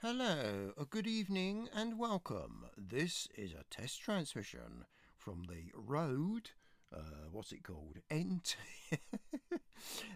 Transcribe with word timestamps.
Hello, 0.00 0.72
a 0.78 0.84
good 0.84 1.08
evening 1.08 1.68
and 1.74 1.98
welcome. 1.98 2.66
This 2.76 3.26
is 3.34 3.50
a 3.50 3.64
test 3.68 4.00
transmission 4.00 4.84
from 5.16 5.42
the 5.48 5.72
Rode, 5.74 6.50
uh, 6.94 7.26
what's 7.32 7.50
it 7.50 7.64
called? 7.64 7.98
NT, 8.14 8.54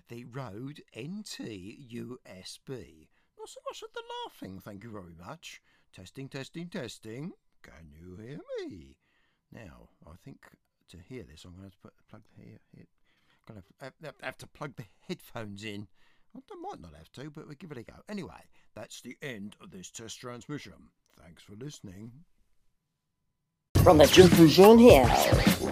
the 0.09 0.25
Rode 0.27 0.83
NT 0.97 1.91
USB. 1.91 3.09
Not 3.37 3.49
so 3.49 3.61
much 3.67 3.83
of 3.83 3.93
the 3.93 4.05
laughing, 4.25 4.61
thank 4.61 4.85
you 4.85 4.91
very 4.93 5.17
much. 5.19 5.61
Testing, 5.93 6.29
testing, 6.29 6.69
testing. 6.69 7.33
Can 7.65 7.91
you 7.93 8.19
hear 8.25 8.39
me? 8.61 8.95
Now, 9.51 9.89
I 10.07 10.15
think 10.25 10.47
to 10.91 10.99
hear 10.99 11.25
this, 11.25 11.45
I'm 11.45 11.57
going 11.57 11.63
to 11.63 11.67
have 11.67 11.73
to 11.73 11.79
put, 11.79 11.95
plug 12.09 12.23
the 12.39 12.45
here, 12.45 12.59
here. 12.73 12.87
Going 13.49 13.61
to 13.61 13.85
have, 13.85 14.15
have 14.23 14.39
to 14.39 14.47
plug 14.47 14.77
the 14.77 14.85
headphones 15.09 15.65
in. 15.65 15.89
I 16.35 16.41
might 16.61 16.81
not 16.81 16.95
have 16.97 17.11
to, 17.13 17.31
but 17.31 17.47
we'll 17.47 17.57
give 17.59 17.73
it 17.73 17.79
a 17.79 17.83
go. 17.83 17.95
Anyway, 18.09 18.31
that's 18.75 19.01
the 19.03 19.17
end 19.23 19.57
of 19.61 19.71
this 19.71 19.91
test 19.91 20.19
transmission. 20.21 20.73
Thanks 21.23 21.43
for 21.43 21.55
listening. 21.55 22.13
From 23.83 23.99
the 23.99 24.07
Diffusion 24.07 24.79
here, 24.79 25.05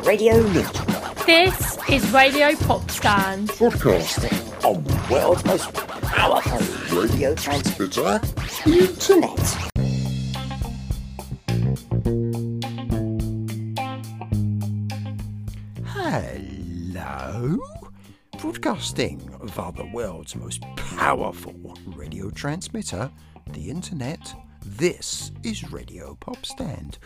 Radio 0.04 0.42
Ninja, 0.42 1.26
This 1.26 1.78
is 1.88 2.10
Radio 2.12 2.54
Pop 2.56 2.90
Stand. 2.90 3.48
broadcasting 3.56 4.32
on 4.64 4.82
the 4.84 5.06
world's 5.10 5.44
most 5.44 5.72
powerful 5.74 6.98
radio 7.00 7.34
transmitter, 7.34 8.18
the 8.64 8.88
Internet. 8.90 9.69
Broadcasting 18.60 19.18
via 19.44 19.72
the 19.72 19.86
world's 19.86 20.36
most 20.36 20.60
powerful 20.76 21.78
radio 21.86 22.28
transmitter, 22.28 23.10
the 23.52 23.70
internet. 23.70 24.34
This 24.62 25.32
is 25.42 25.72
Radio 25.72 26.14
Pop 26.20 26.44
Stand. 26.44 26.98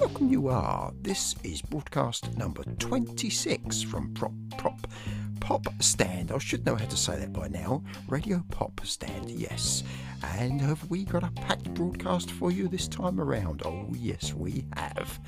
Welcome 0.00 0.28
you 0.28 0.48
are. 0.48 0.92
This 1.02 1.36
is 1.44 1.62
broadcast 1.62 2.36
number 2.36 2.64
26 2.64 3.82
from 3.82 4.14
Prop 4.14 4.32
Prop 4.58 4.84
Pop 5.38 5.68
Stand. 5.78 6.32
I 6.32 6.38
should 6.38 6.66
know 6.66 6.74
how 6.74 6.86
to 6.86 6.96
say 6.96 7.16
that 7.20 7.32
by 7.32 7.46
now. 7.46 7.84
Radio 8.08 8.42
Pop 8.50 8.80
Stand, 8.82 9.30
yes. 9.30 9.84
And 10.24 10.60
have 10.60 10.90
we 10.90 11.04
got 11.04 11.22
a 11.22 11.30
packed 11.36 11.72
broadcast 11.74 12.32
for 12.32 12.50
you 12.50 12.66
this 12.66 12.88
time 12.88 13.20
around? 13.20 13.62
Oh, 13.64 13.86
yes, 13.96 14.34
we 14.34 14.64
have. 14.74 15.20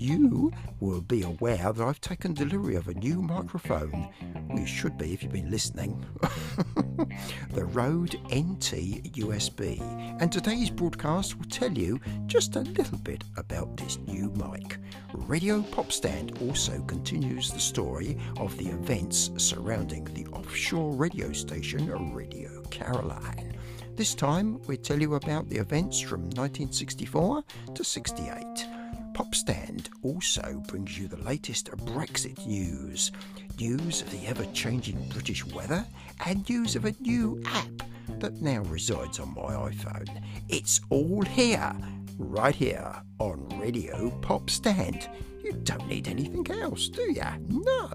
You 0.00 0.50
will 0.80 1.02
be 1.02 1.20
aware 1.20 1.74
that 1.74 1.86
I've 1.86 2.00
taken 2.00 2.32
delivery 2.32 2.74
of 2.74 2.88
a 2.88 2.94
new 2.94 3.20
microphone. 3.20 4.08
You 4.56 4.64
should 4.64 4.96
be 4.96 5.12
if 5.12 5.22
you've 5.22 5.30
been 5.30 5.50
listening. 5.50 6.02
the 7.50 7.66
Rode 7.66 8.14
NT 8.34 9.12
USB. 9.12 9.78
And 10.18 10.32
today's 10.32 10.70
broadcast 10.70 11.36
will 11.36 11.44
tell 11.50 11.70
you 11.70 12.00
just 12.24 12.56
a 12.56 12.60
little 12.60 12.96
bit 12.96 13.24
about 13.36 13.76
this 13.76 13.98
new 14.06 14.30
mic. 14.30 14.78
Radio 15.12 15.60
Pop 15.60 15.92
Stand 15.92 16.38
also 16.48 16.80
continues 16.84 17.50
the 17.50 17.60
story 17.60 18.16
of 18.38 18.56
the 18.56 18.68
events 18.68 19.30
surrounding 19.36 20.04
the 20.14 20.26
offshore 20.28 20.92
radio 20.94 21.30
station 21.34 21.90
Radio 22.14 22.62
Caroline. 22.70 23.54
This 23.96 24.14
time 24.14 24.62
we 24.62 24.78
tell 24.78 24.98
you 24.98 25.16
about 25.16 25.50
the 25.50 25.58
events 25.58 26.00
from 26.00 26.22
1964 26.22 27.44
to 27.74 27.84
68. 27.84 28.79
Popstand 29.20 29.90
also 30.02 30.62
brings 30.66 30.98
you 30.98 31.06
the 31.06 31.18
latest 31.18 31.70
Brexit 31.72 32.46
news, 32.46 33.12
news 33.58 34.00
of 34.00 34.10
the 34.10 34.26
ever 34.26 34.46
changing 34.54 34.98
British 35.10 35.44
weather, 35.44 35.84
and 36.24 36.48
news 36.48 36.74
of 36.74 36.86
a 36.86 36.94
new 37.00 37.38
app 37.44 37.82
that 38.18 38.40
now 38.40 38.62
resides 38.62 39.20
on 39.20 39.34
my 39.34 39.42
iPhone. 39.42 40.22
It's 40.48 40.80
all 40.88 41.20
here, 41.20 41.70
right 42.16 42.54
here 42.54 42.94
on 43.18 43.46
Radio 43.60 44.08
Pop 44.22 44.48
Stand. 44.48 45.06
You 45.44 45.52
don't 45.52 45.86
need 45.86 46.08
anything 46.08 46.50
else, 46.50 46.88
do 46.88 47.12
ya? 47.12 47.34
No. 47.46 47.90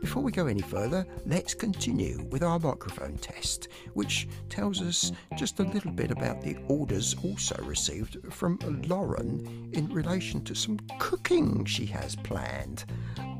Before 0.00 0.22
we 0.22 0.30
go 0.30 0.46
any 0.46 0.62
further, 0.62 1.06
let's 1.26 1.54
continue 1.54 2.24
with 2.30 2.42
our 2.42 2.58
microphone 2.58 3.18
test, 3.18 3.68
which 3.94 4.28
tells 4.48 4.80
us 4.80 5.12
just 5.36 5.58
a 5.58 5.64
little 5.64 5.90
bit 5.90 6.10
about 6.10 6.40
the 6.40 6.56
orders 6.68 7.16
also 7.24 7.56
received 7.64 8.16
from 8.32 8.58
Lauren 8.86 9.70
in 9.72 9.88
relation 9.88 10.42
to 10.44 10.54
some 10.54 10.78
cooking 10.98 11.64
she 11.64 11.86
has 11.86 12.14
planned. 12.16 12.84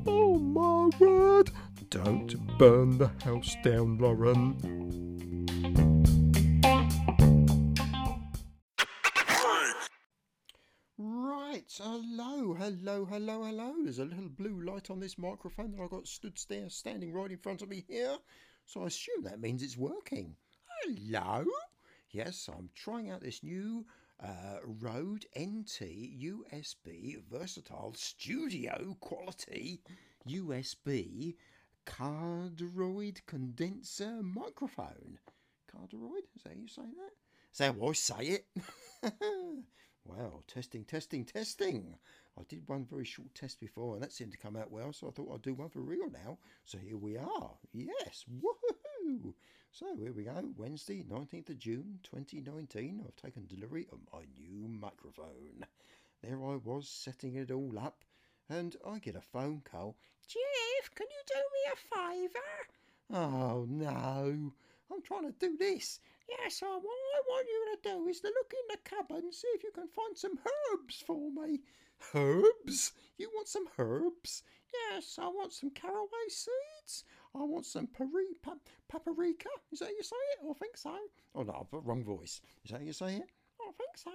Oh 0.07 0.39
my 0.39 0.91
word! 0.99 1.51
Don't 1.91 2.59
burn 2.59 2.99
the 2.99 3.11
house 3.25 3.57
down, 3.63 3.99
Lauren. 3.99 5.08
Hello, 12.00 12.54
hello, 12.54 13.04
hello, 13.04 13.42
hello. 13.42 13.75
There's 13.82 13.98
a 13.98 14.04
little 14.04 14.28
blue 14.28 14.62
light 14.62 14.88
on 14.88 15.00
this 15.00 15.19
microphone 15.19 15.72
that 15.72 15.82
I've 15.82 15.91
got 15.91 16.06
stood 16.06 16.38
there, 16.48 16.70
standing 16.70 17.12
right 17.12 17.31
in 17.31 17.38
front 17.38 17.60
of 17.60 17.69
me 17.69 17.84
here. 17.88 18.16
So 18.66 18.84
I 18.84 18.86
assume 18.86 19.25
that 19.25 19.41
means 19.41 19.62
it's 19.62 19.76
working. 19.76 20.36
Hello? 20.84 21.44
Yes, 22.10 22.48
I'm 22.56 22.70
trying 22.75 23.10
out 23.10 23.22
this 23.22 23.42
new 23.42 23.84
uh, 24.22 24.59
Rode 24.64 25.26
NT 25.38 25.81
USB 26.22 27.16
versatile 27.28 27.94
studio 27.97 28.97
quality 29.00 29.80
USB 30.28 31.34
cardioid 31.84 33.19
condenser 33.26 34.22
microphone. 34.22 35.19
Cardioid? 35.75 36.26
Is 36.36 36.42
that 36.44 36.53
how 36.54 36.60
you 36.60 36.69
say 36.69 36.82
that? 36.82 37.12
Is 37.53 37.59
that 37.59 37.75
how 37.75 37.88
I 37.88 37.92
say 37.92 38.38
it? 38.38 38.47
Well, 40.09 40.43
testing, 40.49 40.85
testing, 40.85 41.27
testing. 41.27 41.95
I 42.39 42.43
did 42.49 42.67
one 42.67 42.87
very 42.87 43.05
short 43.05 43.35
test 43.35 43.61
before 43.61 43.93
and 43.93 44.03
that 44.03 44.13
seemed 44.13 44.33
to 44.33 44.39
come 44.39 44.57
out 44.57 44.71
well, 44.71 44.91
so 44.91 45.07
I 45.07 45.11
thought 45.11 45.31
I'd 45.35 45.43
do 45.43 45.53
one 45.53 45.69
for 45.69 45.81
real 45.81 46.09
now. 46.11 46.39
So 46.65 46.79
here 46.79 46.97
we 46.97 47.19
are. 47.19 47.51
Yes, 47.75 48.25
woohoo! 48.27 49.35
So 49.71 49.95
here 49.97 50.13
we 50.15 50.25
go. 50.25 50.55
Wednesday, 50.57 51.03
19th 51.03 51.51
of 51.51 51.59
June 51.59 52.01
2019. 52.05 53.05
I've 53.05 53.17
taken 53.17 53.47
delivery 53.47 53.87
of 53.93 53.99
my 54.11 54.25
new 54.41 54.67
microphone. 54.67 55.67
There 56.23 56.43
I 56.43 56.57
was 56.57 56.89
setting 56.89 57.35
it 57.37 57.51
all 57.51 57.79
up, 57.79 58.03
and 58.49 58.77
I 58.87 59.01
get 59.01 59.15
a 59.15 59.21
phone 59.21 59.61
call. 59.61 59.95
Jeff, 60.27 60.95
can 60.95 61.07
you 61.11 61.23
do 61.27 61.41
me 61.53 61.61
a 61.71 62.31
favour? 62.31 62.41
Oh 63.13 63.67
no, 63.69 64.53
I'm 64.91 65.03
trying 65.03 65.31
to 65.31 65.39
do 65.39 65.59
this. 65.59 66.01
Yes, 66.28 66.62
I, 66.62 66.66
what 66.66 66.84
I 66.84 67.21
want 67.28 67.47
you 67.49 67.77
to 67.77 67.89
do 67.91 68.09
is 68.09 68.21
to 68.21 68.28
look 68.28 68.53
in 68.53 68.66
the 68.69 68.89
cupboard 68.89 69.25
and 69.25 69.34
see 69.34 69.49
if 69.55 69.62
you 69.62 69.71
can 69.75 69.89
find 69.89 70.16
some 70.16 70.39
herbs 70.72 71.03
for 71.06 71.31
me. 71.31 71.61
Herbs? 72.15 72.93
You 73.16 73.31
want 73.34 73.49
some 73.49 73.66
herbs? 73.78 74.43
Yes, 74.91 75.19
I 75.21 75.27
want 75.28 75.53
some 75.53 75.71
caraway 75.71 76.28
seeds. 76.28 77.05
I 77.34 77.43
want 77.43 77.66
some 77.66 77.87
pari- 77.87 78.37
pa- 78.43 78.61
paprika. 78.89 79.49
Is 79.72 79.78
that 79.81 79.87
how 79.87 79.91
you 79.91 80.03
say 80.03 80.16
it? 80.16 80.47
I 80.49 80.53
think 80.55 80.77
so. 80.77 80.97
Oh 81.34 81.43
no, 81.43 81.56
I've 81.61 81.71
got 81.71 81.87
wrong 81.87 82.05
voice. 82.05 82.41
Is 82.65 82.71
that 82.71 82.81
how 82.81 82.84
you 82.87 82.93
say 82.93 83.16
it? 83.16 83.28
I 83.60 83.72
think 83.72 83.97
so. 83.97 84.12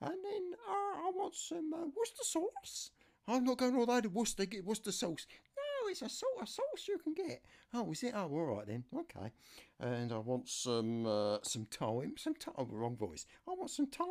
And 0.00 0.18
then 0.24 0.52
uh, 0.68 1.06
I 1.06 1.10
want 1.14 1.34
some 1.34 1.72
uh, 1.72 1.86
Worcester 1.96 2.24
sauce. 2.24 2.90
I'm 3.28 3.44
not 3.44 3.58
going 3.58 3.76
all 3.76 3.86
the 3.86 3.92
way 3.92 4.00
to 4.00 4.08
Worcester 4.08 4.44
get 4.46 4.64
Worcester 4.64 4.92
sauce. 4.92 5.26
No, 5.56 5.62
it's 5.88 6.02
a 6.02 6.08
sort 6.08 6.42
of 6.42 6.48
sauce 6.48 6.88
you 6.88 6.98
can 6.98 7.14
get. 7.14 7.42
Oh, 7.74 7.90
is 7.92 8.02
it? 8.02 8.12
Oh, 8.14 8.28
all 8.30 8.56
right 8.56 8.66
then. 8.66 8.84
Okay. 8.94 9.30
And 9.80 10.12
I 10.12 10.18
want 10.18 10.48
some 10.48 11.06
uh, 11.06 11.38
some 11.42 11.66
thyme. 11.66 12.14
Some 12.16 12.34
time. 12.34 12.54
Oh, 12.58 12.66
wrong 12.70 12.96
voice. 12.96 13.26
I 13.48 13.52
want 13.52 13.70
some 13.70 13.86
thyme. 13.86 14.08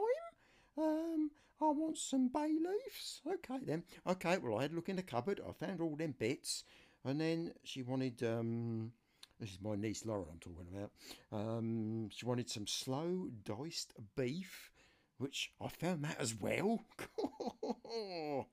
Um, 0.78 1.32
I 1.62 1.66
want 1.66 1.98
some 1.98 2.30
bay 2.30 2.50
leaves. 2.50 3.22
Okay 3.28 3.60
then. 3.66 3.84
Okay. 4.08 4.38
Well, 4.38 4.60
I 4.60 4.64
had 4.64 4.72
a 4.72 4.76
look 4.76 4.90
in 4.90 4.96
the 4.96 5.04
cupboard. 5.04 5.40
I 5.48 5.52
found 5.54 5.82
all 5.82 5.96
them 5.96 6.16
bits, 6.18 6.64
and 7.06 7.20
then 7.20 7.54
she 7.64 7.84
wanted 7.84 8.22
um. 8.24 8.92
This 9.40 9.54
is 9.54 9.60
my 9.60 9.76
niece 9.76 10.06
Laura 10.06 10.26
I'm 10.32 10.38
talking 10.38 10.68
about. 10.72 10.92
Um, 11.32 12.10
she 12.12 12.28
wanted 12.28 12.48
some 12.48 12.68
slow 12.68 13.28
diced 13.44 13.94
beef, 14.16 14.72
which 15.18 15.52
I 15.60 15.68
found 15.68 16.04
that 16.04 16.18
as 16.20 16.36
well. 16.36 16.82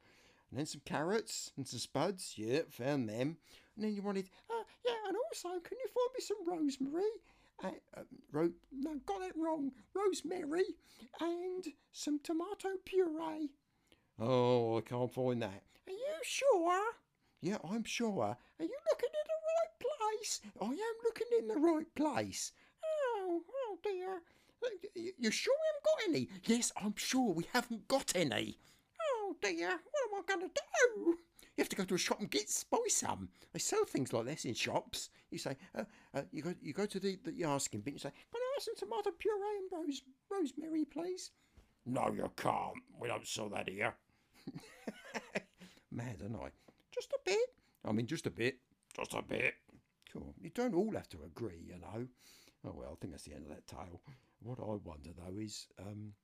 and 0.50 0.58
then 0.58 0.66
some 0.66 0.82
carrots 0.84 1.52
and 1.56 1.66
some 1.66 1.78
spuds. 1.78 2.34
Yeah, 2.36 2.60
found 2.70 3.08
them. 3.08 3.36
And 3.76 3.84
then 3.84 3.94
you 3.94 4.02
wanted, 4.02 4.28
uh, 4.50 4.64
yeah, 4.84 4.92
and 5.08 5.16
also, 5.16 5.48
can 5.60 5.78
you 5.78 5.88
find 5.88 6.10
me 6.14 6.20
some 6.20 6.38
rosemary? 6.46 7.02
Uh, 7.62 7.70
uh, 7.96 8.02
ro- 8.32 8.52
no, 8.72 8.94
got 9.06 9.22
it 9.22 9.34
wrong. 9.36 9.72
Rosemary 9.94 10.64
and 11.20 11.64
some 11.92 12.18
tomato 12.22 12.70
puree. 12.84 13.50
Oh, 14.18 14.78
I 14.78 14.80
can't 14.80 15.12
find 15.12 15.42
that. 15.42 15.62
Are 15.86 15.92
you 15.92 16.14
sure? 16.22 16.80
Yeah, 17.40 17.58
I'm 17.68 17.84
sure. 17.84 18.22
Are 18.24 18.36
you 18.64 18.78
looking 18.90 19.10
in 19.12 19.26
the 19.26 19.40
right 19.48 19.90
place? 20.18 20.40
I 20.60 20.64
am 20.66 20.96
looking 21.04 21.26
in 21.38 21.48
the 21.48 21.54
right 21.56 21.94
place. 21.94 22.52
Oh, 22.84 23.42
oh 23.48 23.78
dear. 23.82 24.22
Uh, 24.64 24.68
You 25.16 25.30
sure 25.30 25.54
we 25.54 25.66
haven't 25.68 25.84
got 25.84 26.08
any? 26.08 26.28
Yes, 26.46 26.72
I'm 26.82 26.94
sure 26.96 27.32
we 27.32 27.46
haven't 27.52 27.86
got 27.86 28.12
any. 28.16 28.58
Oh 29.28 29.36
dear, 29.42 29.68
what 29.68 30.08
am 30.10 30.18
I 30.18 30.22
going 30.26 30.48
to 30.48 30.54
do? 30.54 31.18
You 31.56 31.62
have 31.62 31.68
to 31.68 31.76
go 31.76 31.84
to 31.84 31.96
a 31.96 31.98
shop 31.98 32.20
and 32.20 32.30
get 32.30 32.64
buy 32.70 32.78
some. 32.88 33.28
They 33.52 33.58
sell 33.58 33.84
things 33.84 34.12
like 34.14 34.24
this 34.24 34.46
in 34.46 34.54
shops. 34.54 35.10
You 35.30 35.36
say, 35.36 35.56
uh, 35.74 35.84
uh, 36.14 36.22
you 36.32 36.40
go, 36.40 36.54
you 36.62 36.72
go 36.72 36.86
to 36.86 36.98
the, 36.98 37.18
the 37.22 37.44
asking 37.44 37.80
bit. 37.80 37.92
You 37.94 37.98
say, 37.98 38.10
can 38.10 38.40
I 38.40 38.54
have 38.54 38.62
some 38.62 38.76
tomato 38.76 39.10
puree 39.18 39.58
and 39.58 39.70
rose, 39.70 40.02
rosemary, 40.30 40.86
please? 40.86 41.30
No, 41.84 42.10
you 42.10 42.30
can't. 42.36 42.78
We 42.98 43.08
don't 43.08 43.26
sell 43.26 43.50
that 43.50 43.68
here. 43.68 43.94
Mad, 45.92 46.22
aren't 46.22 46.36
I? 46.36 46.48
Just 46.90 47.12
a 47.12 47.18
bit. 47.26 47.48
I 47.84 47.92
mean, 47.92 48.06
just 48.06 48.26
a 48.26 48.30
bit. 48.30 48.56
Just 48.96 49.12
a 49.12 49.20
bit. 49.20 49.54
Cool. 50.10 50.34
You 50.40 50.50
don't 50.54 50.74
all 50.74 50.92
have 50.94 51.08
to 51.10 51.18
agree, 51.26 51.66
you 51.66 51.78
know. 51.78 52.06
Oh 52.66 52.72
well, 52.74 52.92
I 52.92 52.96
think 52.98 53.12
that's 53.12 53.24
the 53.24 53.34
end 53.34 53.44
of 53.44 53.50
that 53.50 53.66
tale. 53.66 54.00
What 54.40 54.58
I 54.58 54.78
wonder 54.82 55.10
though 55.14 55.38
is, 55.38 55.66
um, 55.78 56.14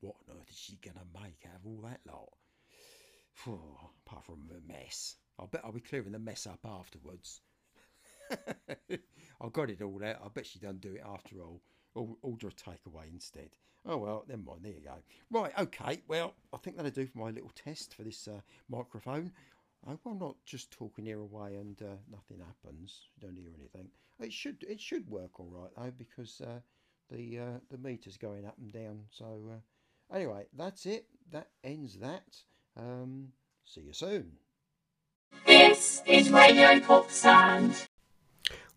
what 0.00 0.16
on 0.28 0.36
earth 0.36 0.50
is 0.50 0.56
she 0.58 0.78
gonna 0.82 1.04
make 1.14 1.44
out 1.46 1.60
of 1.60 1.66
all 1.66 1.80
that 1.82 2.00
lot? 2.06 2.28
Phew, 3.32 3.60
apart 4.06 4.24
from 4.24 4.50
a 4.50 4.72
mess. 4.72 5.16
I 5.38 5.46
bet 5.46 5.62
I'll 5.64 5.72
be 5.72 5.80
clearing 5.80 6.12
the 6.12 6.18
mess 6.18 6.46
up 6.46 6.60
afterwards. 6.64 7.40
I 8.30 9.48
got 9.52 9.70
it 9.70 9.82
all 9.82 10.04
out. 10.04 10.20
I 10.24 10.28
bet 10.28 10.46
she 10.46 10.58
doesn't 10.58 10.80
do 10.80 10.94
it 10.94 11.02
after 11.06 11.40
all. 11.40 11.62
Or 11.94 12.16
order 12.22 12.48
a 12.48 12.50
takeaway 12.50 13.08
instead. 13.10 13.50
Oh 13.86 13.96
well, 13.96 14.24
never 14.28 14.42
mind. 14.42 14.60
There 14.62 14.72
you 14.72 14.82
go. 14.82 14.98
Right, 15.30 15.52
okay. 15.58 16.02
Well, 16.08 16.34
I 16.52 16.58
think 16.58 16.76
that'll 16.76 16.90
do 16.90 17.06
for 17.06 17.18
my 17.18 17.30
little 17.30 17.52
test 17.54 17.94
for 17.94 18.02
this 18.02 18.28
uh, 18.28 18.40
microphone. 18.68 19.32
I 19.86 19.90
hope 19.90 20.00
I'm 20.06 20.18
not 20.18 20.36
just 20.44 20.70
talking 20.72 21.04
here 21.04 21.20
away 21.20 21.54
and 21.56 21.80
uh, 21.80 21.96
nothing 22.10 22.40
happens. 22.40 23.06
You 23.16 23.28
don't 23.28 23.36
hear 23.36 23.50
anything. 23.56 23.88
It 24.20 24.32
should 24.32 24.64
it 24.68 24.80
should 24.80 25.08
work 25.08 25.38
all 25.38 25.50
right 25.50 25.70
though 25.76 25.92
because 25.96 26.40
uh, 26.40 26.60
the 27.10 27.38
uh, 27.38 27.58
the 27.70 27.78
meter's 27.78 28.16
going 28.16 28.44
up 28.44 28.58
and 28.58 28.72
down. 28.72 29.04
So 29.10 29.50
uh, 29.52 29.60
anyway, 30.12 30.46
that's 30.56 30.86
it. 30.86 31.06
That 31.30 31.48
ends 31.62 31.98
that. 31.98 32.24
Um, 32.76 33.28
see 33.64 33.82
you 33.82 33.92
soon. 33.92 34.32
This 35.46 36.02
is 36.06 36.30
Radio 36.30 36.80
Pop 36.80 37.10
Stand. 37.10 37.87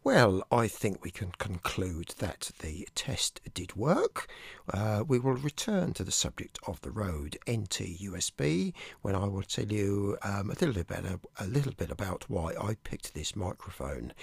Well, 0.03 0.42
I 0.51 0.68
think 0.68 1.03
we 1.03 1.12
can 1.12 1.31
conclude 1.38 2.15
that 2.18 2.50
the 2.57 2.88
test 2.95 3.39
did 3.53 3.75
work. 3.75 4.27
Uh, 4.74 5.03
we 5.07 5.19
will 5.19 5.36
return 5.36 5.94
to 5.94 6.03
the 6.03 6.12
subject 6.12 6.57
of 6.65 6.81
the 6.81 6.89
Rode 6.89 7.38
NT 7.48 8.00
USB 8.01 8.74
when 9.03 9.13
I 9.13 9.27
will 9.27 9.44
tell 9.44 9.71
you 9.71 10.18
um, 10.24 10.50
a 10.50 10.56
little 10.56 10.83
bit 10.83 11.06
a 11.39 11.45
little 11.45 11.74
bit 11.74 11.92
about 11.92 12.27
why 12.27 12.56
I 12.59 12.77
picked 12.83 13.13
this 13.13 13.36
microphone. 13.36 14.13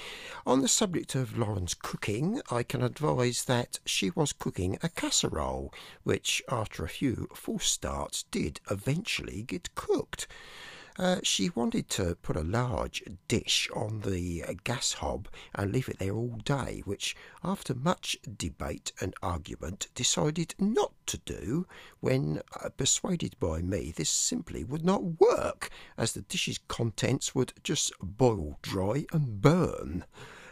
On 0.44 0.62
the 0.62 0.68
subject 0.68 1.14
of 1.14 1.38
Lauren's 1.38 1.74
cooking, 1.74 2.42
I 2.50 2.64
can 2.64 2.82
advise 2.82 3.44
that 3.44 3.78
she 3.84 4.10
was 4.10 4.32
cooking 4.32 4.78
a 4.82 4.88
casserole, 4.88 5.72
which 6.02 6.42
after 6.48 6.84
a 6.84 6.88
few 6.88 7.28
false 7.36 7.66
starts 7.66 8.24
did 8.32 8.60
eventually 8.68 9.44
get 9.44 9.72
cooked. 9.76 10.26
Uh, 10.98 11.20
she 11.22 11.48
wanted 11.50 11.88
to 11.88 12.16
put 12.22 12.36
a 12.36 12.42
large 12.42 13.04
dish 13.28 13.70
on 13.72 14.00
the 14.00 14.42
gas 14.64 14.94
hob 14.94 15.28
and 15.54 15.70
leave 15.70 15.88
it 15.88 16.00
there 16.00 16.16
all 16.16 16.36
day, 16.44 16.82
which, 16.84 17.14
after 17.44 17.72
much 17.72 18.16
debate 18.36 18.90
and 19.00 19.14
argument, 19.22 19.86
decided 19.94 20.56
not 20.58 20.92
to 21.06 21.16
do 21.18 21.68
when 22.00 22.42
uh, 22.60 22.68
persuaded 22.70 23.38
by 23.38 23.62
me 23.62 23.92
this 23.96 24.10
simply 24.10 24.64
would 24.64 24.84
not 24.84 25.20
work, 25.20 25.70
as 25.96 26.14
the 26.14 26.22
dish's 26.22 26.58
contents 26.66 27.32
would 27.32 27.52
just 27.62 27.92
boil 28.02 28.58
dry 28.62 29.06
and 29.12 29.40
burn 29.40 30.04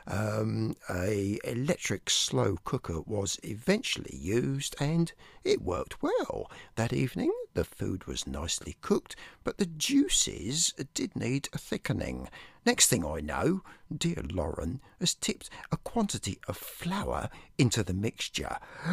um, 0.06 0.76
a 0.88 1.38
electric 1.44 2.11
slow 2.11 2.56
cooker 2.64 3.00
was 3.00 3.38
eventually 3.43 4.17
used 4.17 4.76
and 4.81 5.12
it 5.44 5.62
worked 5.62 6.03
well. 6.03 6.50
That 6.76 6.93
evening 6.93 7.32
the 7.55 7.64
food 7.64 8.06
was 8.06 8.26
nicely 8.26 8.76
cooked, 8.81 9.17
but 9.43 9.58
the 9.58 9.67
juices 9.67 10.75
did 10.94 11.17
need 11.17 11.49
thickening. 11.53 12.29
Next 12.64 12.88
thing 12.88 13.05
I 13.05 13.20
know, 13.20 13.62
dear 13.97 14.23
Lauren 14.32 14.81
has 15.00 15.14
tipped 15.14 15.49
a 15.70 15.76
quantity 15.76 16.38
of 16.49 16.56
flour 16.56 17.31
into 17.56 17.82
the 17.82 17.94
mixture. 17.94 18.58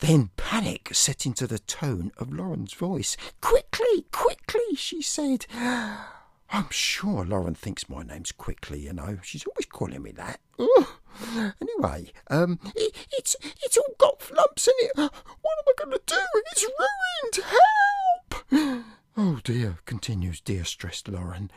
then 0.00 0.30
panic 0.36 0.90
set 0.92 1.26
into 1.26 1.46
the 1.46 1.58
tone 1.58 2.12
of 2.18 2.32
Lauren's 2.32 2.74
voice. 2.74 3.16
Quickly, 3.40 4.06
quickly, 4.12 4.74
she 4.76 5.02
said. 5.02 5.46
I'm 6.50 6.70
sure 6.70 7.24
Lauren 7.24 7.54
thinks 7.54 7.88
my 7.88 8.02
name's 8.02 8.32
Quickly, 8.32 8.80
you 8.80 8.92
know. 8.92 9.18
She's 9.22 9.44
always 9.46 9.66
calling 9.66 10.02
me 10.02 10.12
that. 10.12 10.40
Ugh. 10.58 10.86
Anyway, 11.60 12.12
um, 12.28 12.58
it, 12.74 12.94
it's 13.12 13.36
it's 13.42 13.76
all 13.78 13.94
got 13.98 14.30
lumps 14.36 14.68
in 14.68 14.74
it. 14.80 14.92
What 14.96 15.10
am 15.10 15.64
I 15.66 15.72
going 15.78 15.92
to 15.92 16.00
do? 16.06 16.16
It's 16.52 16.64
ruined. 16.64 17.46
Help! 18.52 18.84
Oh 19.16 19.35
dear, 19.46 19.78
continues 19.86 20.40
dear 20.40 20.64
stressed 20.64 21.06
Lauren. 21.06 21.52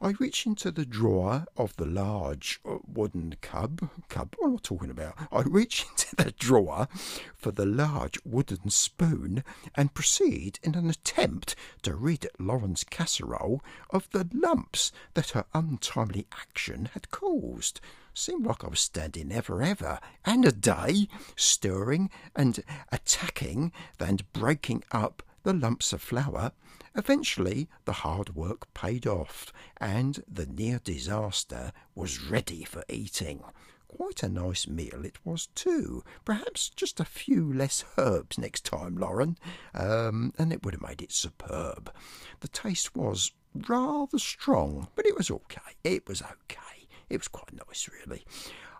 I 0.00 0.14
reach 0.20 0.46
into 0.46 0.70
the 0.70 0.86
drawer 0.86 1.44
of 1.56 1.74
the 1.74 1.86
large 1.86 2.60
uh, 2.64 2.76
wooden 2.86 3.34
cub. 3.40 3.90
Cub? 4.08 4.36
What 4.38 4.46
am 4.46 4.54
I 4.54 4.58
talking 4.62 4.90
about? 4.90 5.16
I 5.32 5.40
reach 5.40 5.84
into 5.90 6.14
the 6.14 6.30
drawer 6.30 6.86
for 7.34 7.50
the 7.50 7.66
large 7.66 8.20
wooden 8.24 8.70
spoon 8.70 9.42
and 9.74 9.92
proceed 9.92 10.60
in 10.62 10.76
an 10.76 10.88
attempt 10.88 11.56
to 11.82 11.96
rid 11.96 12.28
Lauren's 12.38 12.84
casserole 12.84 13.60
of 13.90 14.08
the 14.12 14.28
lumps 14.32 14.92
that 15.14 15.30
her 15.30 15.44
untimely 15.52 16.28
action 16.30 16.90
had 16.94 17.10
caused. 17.10 17.80
Seemed 18.14 18.46
like 18.46 18.62
I 18.62 18.68
was 18.68 18.78
standing 18.78 19.30
there 19.30 19.42
forever 19.42 19.98
and 20.24 20.44
a 20.44 20.52
day, 20.52 21.08
stirring 21.34 22.08
and 22.36 22.62
attacking 22.92 23.72
and 23.98 24.32
breaking 24.32 24.84
up 24.92 25.24
the 25.42 25.52
lumps 25.52 25.92
of 25.92 26.00
flour 26.00 26.52
Eventually, 26.94 27.68
the 27.84 27.92
hard 27.92 28.34
work 28.34 28.72
paid 28.74 29.06
off, 29.06 29.52
and 29.78 30.22
the 30.28 30.46
near 30.46 30.78
disaster 30.82 31.72
was 31.94 32.22
ready 32.22 32.64
for 32.64 32.84
eating. 32.88 33.42
Quite 33.88 34.22
a 34.22 34.28
nice 34.28 34.66
meal 34.66 35.04
it 35.04 35.16
was, 35.24 35.48
too. 35.54 36.02
Perhaps 36.24 36.70
just 36.70 37.00
a 37.00 37.04
few 37.04 37.52
less 37.52 37.84
herbs 37.98 38.38
next 38.38 38.64
time, 38.64 38.96
Lauren, 38.96 39.38
um, 39.74 40.32
and 40.38 40.52
it 40.52 40.64
would 40.64 40.74
have 40.74 40.82
made 40.82 41.02
it 41.02 41.12
superb. 41.12 41.92
The 42.40 42.48
taste 42.48 42.94
was 42.94 43.32
rather 43.54 44.18
strong, 44.18 44.88
but 44.94 45.06
it 45.06 45.16
was 45.16 45.30
okay. 45.30 45.76
It 45.84 46.06
was 46.08 46.22
okay. 46.22 46.88
It 47.08 47.18
was 47.18 47.28
quite 47.28 47.52
nice, 47.52 47.88
really. 48.04 48.24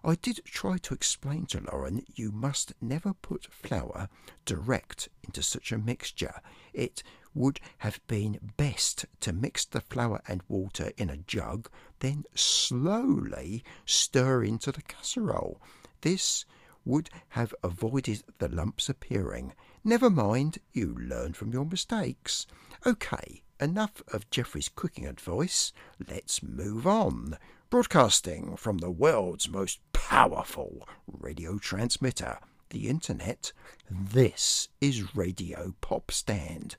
I 0.04 0.16
did 0.16 0.40
try 0.44 0.78
to 0.78 0.94
explain 0.94 1.46
to 1.46 1.60
Lauren 1.60 2.04
you 2.14 2.32
must 2.32 2.72
never 2.80 3.12
put 3.12 3.52
flour 3.52 4.08
direct 4.44 5.08
into 5.22 5.42
such 5.42 5.70
a 5.70 5.78
mixture. 5.78 6.40
It 6.72 7.02
would 7.34 7.60
have 7.78 8.00
been 8.06 8.52
best 8.56 9.06
to 9.20 9.32
mix 9.32 9.64
the 9.64 9.80
flour 9.80 10.20
and 10.28 10.42
water 10.48 10.92
in 10.96 11.10
a 11.10 11.16
jug, 11.16 11.68
then 12.00 12.24
slowly 12.34 13.64
stir 13.86 14.44
into 14.44 14.72
the 14.72 14.82
casserole. 14.82 15.60
This 16.02 16.44
would 16.84 17.10
have 17.30 17.54
avoided 17.62 18.22
the 18.38 18.48
lumps 18.48 18.88
appearing. 18.88 19.54
Never 19.84 20.10
mind, 20.10 20.58
you 20.72 20.96
learn 20.98 21.32
from 21.32 21.52
your 21.52 21.64
mistakes. 21.64 22.46
OK, 22.84 23.42
enough 23.60 24.02
of 24.12 24.28
Geoffrey's 24.30 24.68
cooking 24.68 25.06
advice. 25.06 25.72
Let's 26.08 26.42
move 26.42 26.86
on. 26.86 27.38
Broadcasting 27.70 28.56
from 28.56 28.78
the 28.78 28.90
world's 28.90 29.48
most 29.48 29.80
powerful 29.92 30.86
radio 31.06 31.58
transmitter, 31.58 32.38
the 32.70 32.88
Internet, 32.88 33.52
this 33.90 34.68
is 34.80 35.14
Radio 35.14 35.74
Pop 35.80 36.10
Stand. 36.10 36.76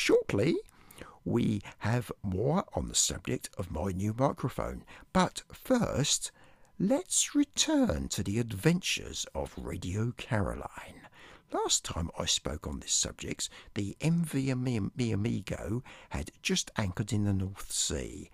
Shortly, 0.00 0.54
we 1.24 1.60
have 1.78 2.12
more 2.22 2.64
on 2.72 2.86
the 2.86 2.94
subject 2.94 3.50
of 3.58 3.72
my 3.72 3.90
new 3.90 4.14
microphone. 4.16 4.84
But 5.12 5.42
first, 5.52 6.30
let's 6.78 7.34
return 7.34 8.06
to 8.10 8.22
the 8.22 8.38
adventures 8.38 9.26
of 9.34 9.52
Radio 9.56 10.12
Caroline. 10.16 11.08
Last 11.50 11.84
time 11.84 12.12
I 12.16 12.26
spoke 12.26 12.64
on 12.64 12.78
this 12.78 12.92
subject, 12.92 13.50
the 13.74 13.96
MV 14.00 14.92
Mi 14.96 15.10
Amigo 15.10 15.82
had 16.10 16.30
just 16.42 16.70
anchored 16.76 17.12
in 17.12 17.24
the 17.24 17.32
North 17.32 17.72
Sea. 17.72 18.30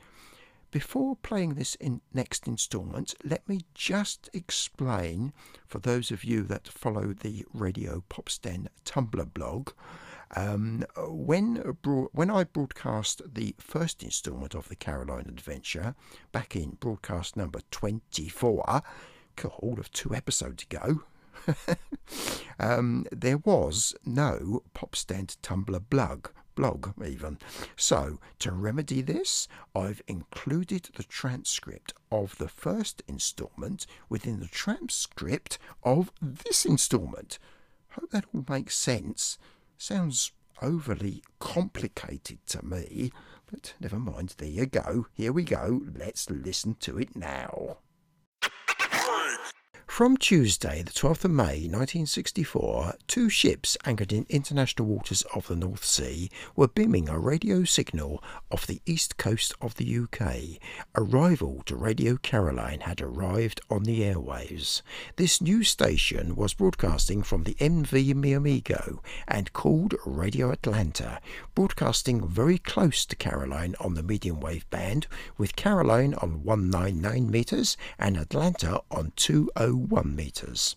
Before 0.71 1.17
playing 1.17 1.55
this 1.55 1.77
in 1.77 2.03
next 2.13 2.47
instalment, 2.47 3.15
let 3.25 3.49
me 3.49 3.61
just 3.73 4.29
explain 4.35 5.33
for 5.67 5.79
those 5.79 6.11
of 6.11 6.25
you 6.25 6.43
that 6.43 6.69
follow 6.69 7.15
the 7.15 7.47
Radio 7.55 8.05
Popstand 8.11 8.67
Tumblr 8.85 9.33
blog 9.33 9.71
um, 10.37 10.85
when 10.97 11.57
when 12.13 12.31
I 12.31 12.45
broadcast 12.45 13.23
the 13.35 13.55
first 13.59 14.03
instalment 14.03 14.55
of 14.55 14.69
the 14.69 14.77
Caroline 14.77 15.27
Adventure 15.29 15.95
back 16.33 16.57
in 16.57 16.71
broadcast 16.81 17.37
number 17.37 17.61
twenty 17.71 18.29
four, 18.29 18.83
all 19.59 19.79
of 19.79 19.91
two 19.93 20.15
episodes 20.15 20.65
ago, 20.65 21.03
um, 22.59 23.07
there 23.13 23.39
was 23.39 23.95
no 24.05 24.63
Popstand 24.75 25.37
Tumblr 25.43 25.83
blog 25.91 26.29
blog 26.55 26.93
even. 27.05 27.39
So, 27.77 28.19
to 28.39 28.53
remedy 28.53 29.03
this, 29.03 29.49
I've 29.75 30.03
included 30.07 30.89
the 30.95 31.03
transcript 31.03 31.95
of 32.11 32.39
the 32.39 32.49
first 32.49 33.03
instalment 33.09 33.87
within 34.09 34.41
the 34.41 34.47
transcript 34.47 35.59
of 35.83 36.13
this 36.23 36.65
instalment. 36.65 37.39
Hope 37.91 38.11
that 38.11 38.27
all 38.33 38.45
makes 38.49 38.77
sense. 38.77 39.39
Sounds 39.79 40.33
overly 40.63 41.23
complicated 41.39 42.39
to 42.47 42.65
me, 42.65 43.13
but 43.51 43.75
never 43.81 43.99
mind. 43.99 44.35
There 44.39 44.49
you 44.49 44.67
go. 44.67 45.07
Here 45.13 45.33
we 45.33 45.45
go. 45.45 45.83
Let's 45.95 46.31
listen 46.31 46.77
to 46.81 46.99
it 46.99 47.15
now. 47.17 47.79
From 49.95 50.17
Tuesday, 50.17 50.83
the 50.83 50.91
12th 50.91 51.25
of 51.25 51.31
May 51.31 51.69
1964, 51.71 52.95
two 53.07 53.29
ships 53.29 53.77
anchored 53.85 54.13
in 54.13 54.27
international 54.29 54.89
waters 54.89 55.23
of 55.37 55.47
the 55.47 55.55
North 55.55 55.85
Sea 55.85 56.33
were 56.57 56.67
beaming 56.67 57.09
a 57.09 57.17
radio 57.17 57.63
signal 57.63 58.21
off 58.51 58.67
the 58.67 58.83
east 58.87 59.19
coast 59.19 59.55
of 59.61 59.77
the 59.77 59.97
UK. 59.97 60.59
A 60.97 61.03
rival 61.05 61.63
to 61.67 61.77
Radio 61.77 62.17
Caroline 62.17 62.81
had 62.81 63.01
arrived 63.01 63.61
on 63.71 63.85
the 63.85 64.01
airwaves. 64.01 64.83
This 65.15 65.41
new 65.41 65.63
station 65.63 66.35
was 66.35 66.55
broadcasting 66.55 67.23
from 67.23 67.45
the 67.45 67.55
MV 67.61 68.17
Mi 68.17 68.33
Amigo 68.33 69.01
and 69.29 69.53
called 69.53 69.95
Radio 70.05 70.51
Atlanta, 70.51 71.21
broadcasting 71.55 72.27
very 72.27 72.59
close 72.59 73.07
to 73.07 73.15
Caroline 73.15 73.77
on 73.79 73.95
the 73.95 74.03
medium 74.03 74.41
wave 74.41 74.69
band, 74.71 75.07
with 75.39 75.55
Caroline 75.55 76.15
on 76.15 76.43
199 76.43 77.31
metres 77.31 77.77
and 77.97 78.17
Atlanta 78.17 78.81
on 78.91 79.13
201 79.15 79.84
1 79.89 80.15
metres. 80.17 80.77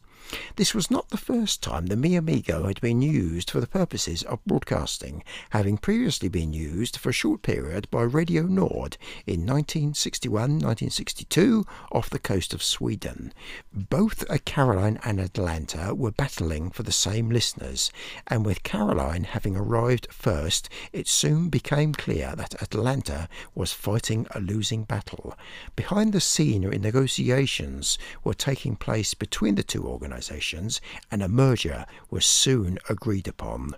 This 0.58 0.74
was 0.74 0.92
not 0.92 1.08
the 1.10 1.18
first 1.18 1.64
time 1.64 1.86
the 1.86 1.96
Mi 1.96 2.16
Amigo 2.16 2.68
had 2.68 2.82
been 2.82 3.02
used 3.02 3.50
for 3.50 3.62
the 3.62 3.68
purposes 3.68 4.24
of 4.24 4.44
broadcasting, 4.44 5.24
having 5.52 5.78
previously 5.78 6.28
been 6.28 6.52
used 6.52 6.98
for 6.98 7.10
a 7.10 7.14
short 7.14 7.44
period 7.44 7.90
by 7.92 8.02
Radio 8.02 8.44
Nord 8.44 8.98
in 9.26 9.46
1961-1962 9.46 11.66
off 11.92 12.10
the 12.10 12.20
coast 12.20 12.54
of 12.54 12.64
Sweden. 12.64 13.34
Both 13.72 14.26
a 14.30 14.40
Caroline 14.40 15.00
and 15.06 15.20
Atlanta 15.20 15.94
were 15.96 16.12
battling 16.12 16.72
for 16.72 16.84
the 16.84 16.92
same 16.92 17.30
listeners, 17.30 17.92
and 18.26 18.46
with 18.46 18.64
Caroline 18.64 19.26
having 19.26 19.56
arrived 19.56 20.08
first, 20.12 20.68
it 20.92 21.08
soon 21.08 21.50
became 21.50 21.94
clear 21.94 22.34
that 22.36 22.62
Atlanta 22.62 23.30
was 23.56 23.72
fighting 23.72 24.28
a 24.32 24.40
losing 24.40 24.84
battle. 24.84 25.36
Behind 25.76 26.12
the 26.12 26.20
scene 26.20 26.62
negotiations 26.62 28.00
were 28.24 28.34
taking 28.34 28.76
place 28.76 29.14
between 29.14 29.54
the 29.56 29.64
two 29.64 29.88
organizations 29.88 30.07
organisations, 30.08 30.80
and 31.12 31.22
a 31.22 31.28
merger 31.28 31.86
was 32.10 32.26
soon 32.26 32.80
agreed 32.90 33.28
upon. 33.28 33.76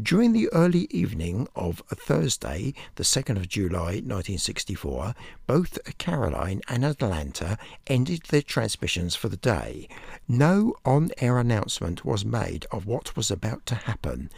During 0.00 0.32
the 0.32 0.48
early 0.52 0.86
evening 0.90 1.46
of 1.54 1.82
Thursday, 1.94 2.72
the 2.94 3.02
2nd 3.02 3.36
of 3.36 3.48
July 3.48 4.00
1964, 4.00 5.14
both 5.46 5.78
Caroline 5.98 6.62
and 6.68 6.86
Atlanta 6.86 7.58
ended 7.86 8.22
their 8.28 8.40
transmissions 8.40 9.14
for 9.14 9.28
the 9.28 9.36
day. 9.36 9.88
No 10.26 10.74
on 10.86 11.10
air 11.18 11.38
announcement 11.38 12.02
was 12.02 12.24
made 12.24 12.64
of 12.72 12.86
what 12.86 13.14
was 13.14 13.30
about 13.30 13.66
to 13.66 13.74
happen. 13.74 14.30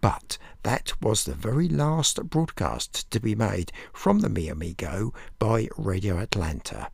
But 0.00 0.38
that 0.62 0.92
was 1.02 1.24
the 1.24 1.34
very 1.34 1.68
last 1.68 2.22
broadcast 2.30 3.10
to 3.10 3.20
be 3.20 3.34
made 3.34 3.72
from 3.92 4.20
the 4.20 4.30
Mi 4.30 4.48
Amigo 4.48 5.12
by 5.38 5.68
Radio 5.76 6.18
Atlanta 6.18 6.88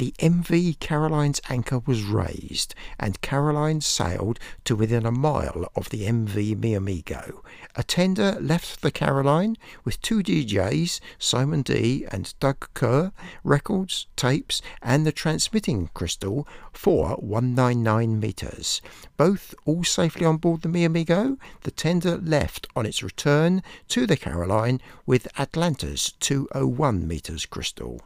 the 0.00 0.14
MV 0.18 0.80
Caroline's 0.80 1.42
anchor 1.50 1.78
was 1.80 2.04
raised, 2.04 2.74
and 2.98 3.20
Caroline 3.20 3.82
sailed 3.82 4.38
to 4.64 4.74
within 4.74 5.04
a 5.04 5.12
mile 5.12 5.70
of 5.76 5.90
the 5.90 6.06
MV 6.06 6.58
Mi 6.58 6.72
Amigo. 6.72 7.44
A 7.76 7.82
tender 7.82 8.38
left 8.40 8.80
the 8.80 8.90
Caroline 8.90 9.58
with 9.84 10.00
two 10.00 10.22
DJs, 10.22 11.00
Simon 11.18 11.60
Dee 11.60 12.06
and 12.10 12.32
Doug 12.40 12.72
Kerr, 12.72 13.12
records, 13.44 14.06
tapes, 14.16 14.62
and 14.80 15.06
the 15.06 15.12
transmitting 15.12 15.90
crystal 15.92 16.48
for 16.72 17.16
199 17.16 18.18
metres. 18.18 18.80
Both 19.18 19.54
all 19.66 19.84
safely 19.84 20.24
on 20.24 20.38
board 20.38 20.62
the 20.62 20.70
Mi 20.70 20.84
Amigo, 20.84 21.36
the 21.64 21.70
tender 21.70 22.16
left 22.16 22.66
on 22.74 22.86
its 22.86 23.02
return 23.02 23.62
to 23.88 24.06
the 24.06 24.16
Caroline 24.16 24.80
with 25.04 25.28
Atlanta's 25.38 26.14
201 26.20 27.06
metres 27.06 27.44
crystal. 27.44 28.00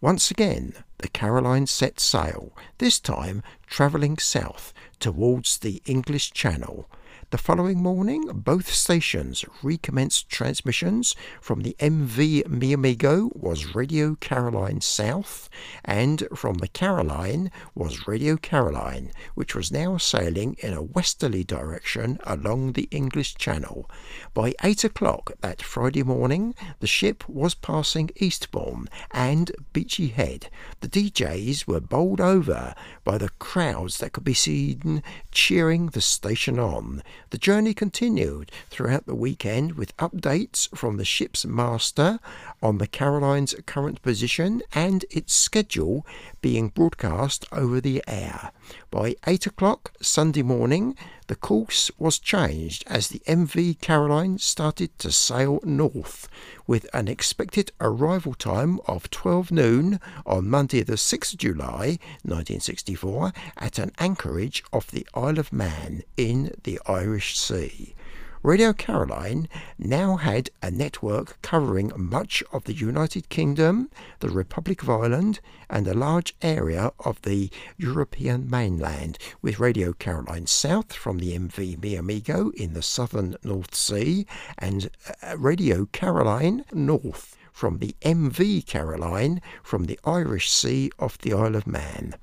Once 0.00 0.30
again, 0.30 0.74
the 1.04 1.10
Caroline 1.10 1.66
set 1.66 2.00
sail, 2.00 2.50
this 2.78 2.98
time 2.98 3.42
travelling 3.66 4.16
south 4.16 4.72
towards 4.98 5.58
the 5.58 5.82
English 5.84 6.32
Channel. 6.32 6.88
The 7.34 7.38
following 7.38 7.82
morning, 7.82 8.30
both 8.32 8.72
stations 8.72 9.44
recommenced 9.60 10.28
transmissions 10.28 11.16
from 11.40 11.62
the 11.62 11.74
MV 11.80 12.46
Mi 12.46 12.72
Amigo 12.72 13.28
was 13.34 13.74
Radio 13.74 14.14
Caroline 14.14 14.80
South, 14.80 15.48
and 15.84 16.28
from 16.32 16.58
the 16.58 16.68
Caroline 16.68 17.50
was 17.74 18.06
Radio 18.06 18.36
Caroline, 18.36 19.10
which 19.34 19.56
was 19.56 19.72
now 19.72 19.96
sailing 19.96 20.54
in 20.60 20.74
a 20.74 20.82
westerly 20.82 21.42
direction 21.42 22.20
along 22.22 22.74
the 22.74 22.86
English 22.92 23.34
Channel. 23.34 23.90
By 24.32 24.54
eight 24.62 24.84
o'clock 24.84 25.32
that 25.40 25.60
Friday 25.60 26.04
morning, 26.04 26.54
the 26.78 26.86
ship 26.86 27.28
was 27.28 27.56
passing 27.56 28.10
Eastbourne 28.14 28.88
and 29.10 29.50
Beachy 29.72 30.06
Head. 30.06 30.50
The 30.82 30.88
DJs 30.88 31.66
were 31.66 31.80
bowled 31.80 32.20
over 32.20 32.76
by 33.02 33.18
the 33.18 33.30
crowds 33.40 33.98
that 33.98 34.12
could 34.12 34.22
be 34.22 34.34
seen 34.34 35.02
cheering 35.32 35.86
the 35.86 36.00
station 36.00 36.60
on. 36.60 37.02
The 37.30 37.38
journey 37.38 37.74
continued 37.74 38.52
throughout 38.70 39.06
the 39.06 39.14
weekend 39.14 39.72
with 39.72 39.96
updates 39.96 40.68
from 40.76 40.96
the 40.96 41.04
ship's 41.04 41.44
master 41.44 42.18
on 42.62 42.78
the 42.78 42.86
Caroline's 42.86 43.54
current 43.66 44.02
position 44.02 44.62
and 44.74 45.04
its 45.10 45.34
schedule 45.34 46.06
being 46.40 46.68
broadcast 46.68 47.46
over 47.50 47.80
the 47.80 48.02
air. 48.06 48.52
By 48.90 49.16
8 49.26 49.46
o'clock 49.46 49.92
Sunday 50.00 50.42
morning, 50.42 50.96
the 51.26 51.34
course 51.36 51.90
was 51.98 52.18
changed 52.18 52.84
as 52.86 53.08
the 53.08 53.20
MV 53.20 53.80
Caroline 53.80 54.38
started 54.38 54.98
to 54.98 55.10
sail 55.10 55.60
north, 55.64 56.28
with 56.66 56.86
an 56.92 57.08
expected 57.08 57.72
arrival 57.80 58.34
time 58.34 58.78
of 58.86 59.10
12 59.10 59.50
noon 59.50 60.00
on 60.26 60.50
Monday, 60.50 60.82
the 60.82 60.94
6th 60.94 61.36
July 61.36 61.98
1964, 62.22 63.32
at 63.56 63.78
an 63.78 63.92
anchorage 63.98 64.62
off 64.72 64.90
the 64.90 65.06
Isle 65.14 65.38
of 65.38 65.52
Man 65.52 66.02
in 66.16 66.54
the 66.64 66.78
Irish 66.86 67.38
Sea. 67.38 67.94
Radio 68.44 68.74
Caroline 68.74 69.48
now 69.78 70.16
had 70.16 70.50
a 70.60 70.70
network 70.70 71.40
covering 71.40 71.90
much 71.96 72.42
of 72.52 72.64
the 72.64 72.74
United 72.74 73.30
Kingdom, 73.30 73.88
the 74.20 74.28
Republic 74.28 74.82
of 74.82 74.90
Ireland, 74.90 75.40
and 75.70 75.88
a 75.88 75.94
large 75.94 76.36
area 76.42 76.92
of 76.98 77.22
the 77.22 77.48
European 77.78 78.50
mainland, 78.50 79.16
with 79.40 79.58
Radio 79.58 79.94
Caroline 79.94 80.46
South 80.46 80.92
from 80.92 81.20
the 81.20 81.34
MV 81.34 81.82
Mi 81.82 81.96
Amigo 81.96 82.50
in 82.50 82.74
the 82.74 82.82
southern 82.82 83.34
North 83.42 83.74
Sea, 83.74 84.26
and 84.58 84.90
uh, 85.22 85.38
Radio 85.38 85.86
Caroline 85.86 86.66
North 86.70 87.38
from 87.50 87.78
the 87.78 87.96
MV 88.02 88.66
Caroline 88.66 89.40
from 89.62 89.84
the 89.84 89.98
Irish 90.04 90.50
Sea 90.50 90.90
off 90.98 91.16
the 91.16 91.32
Isle 91.32 91.56
of 91.56 91.66
Man. 91.66 92.14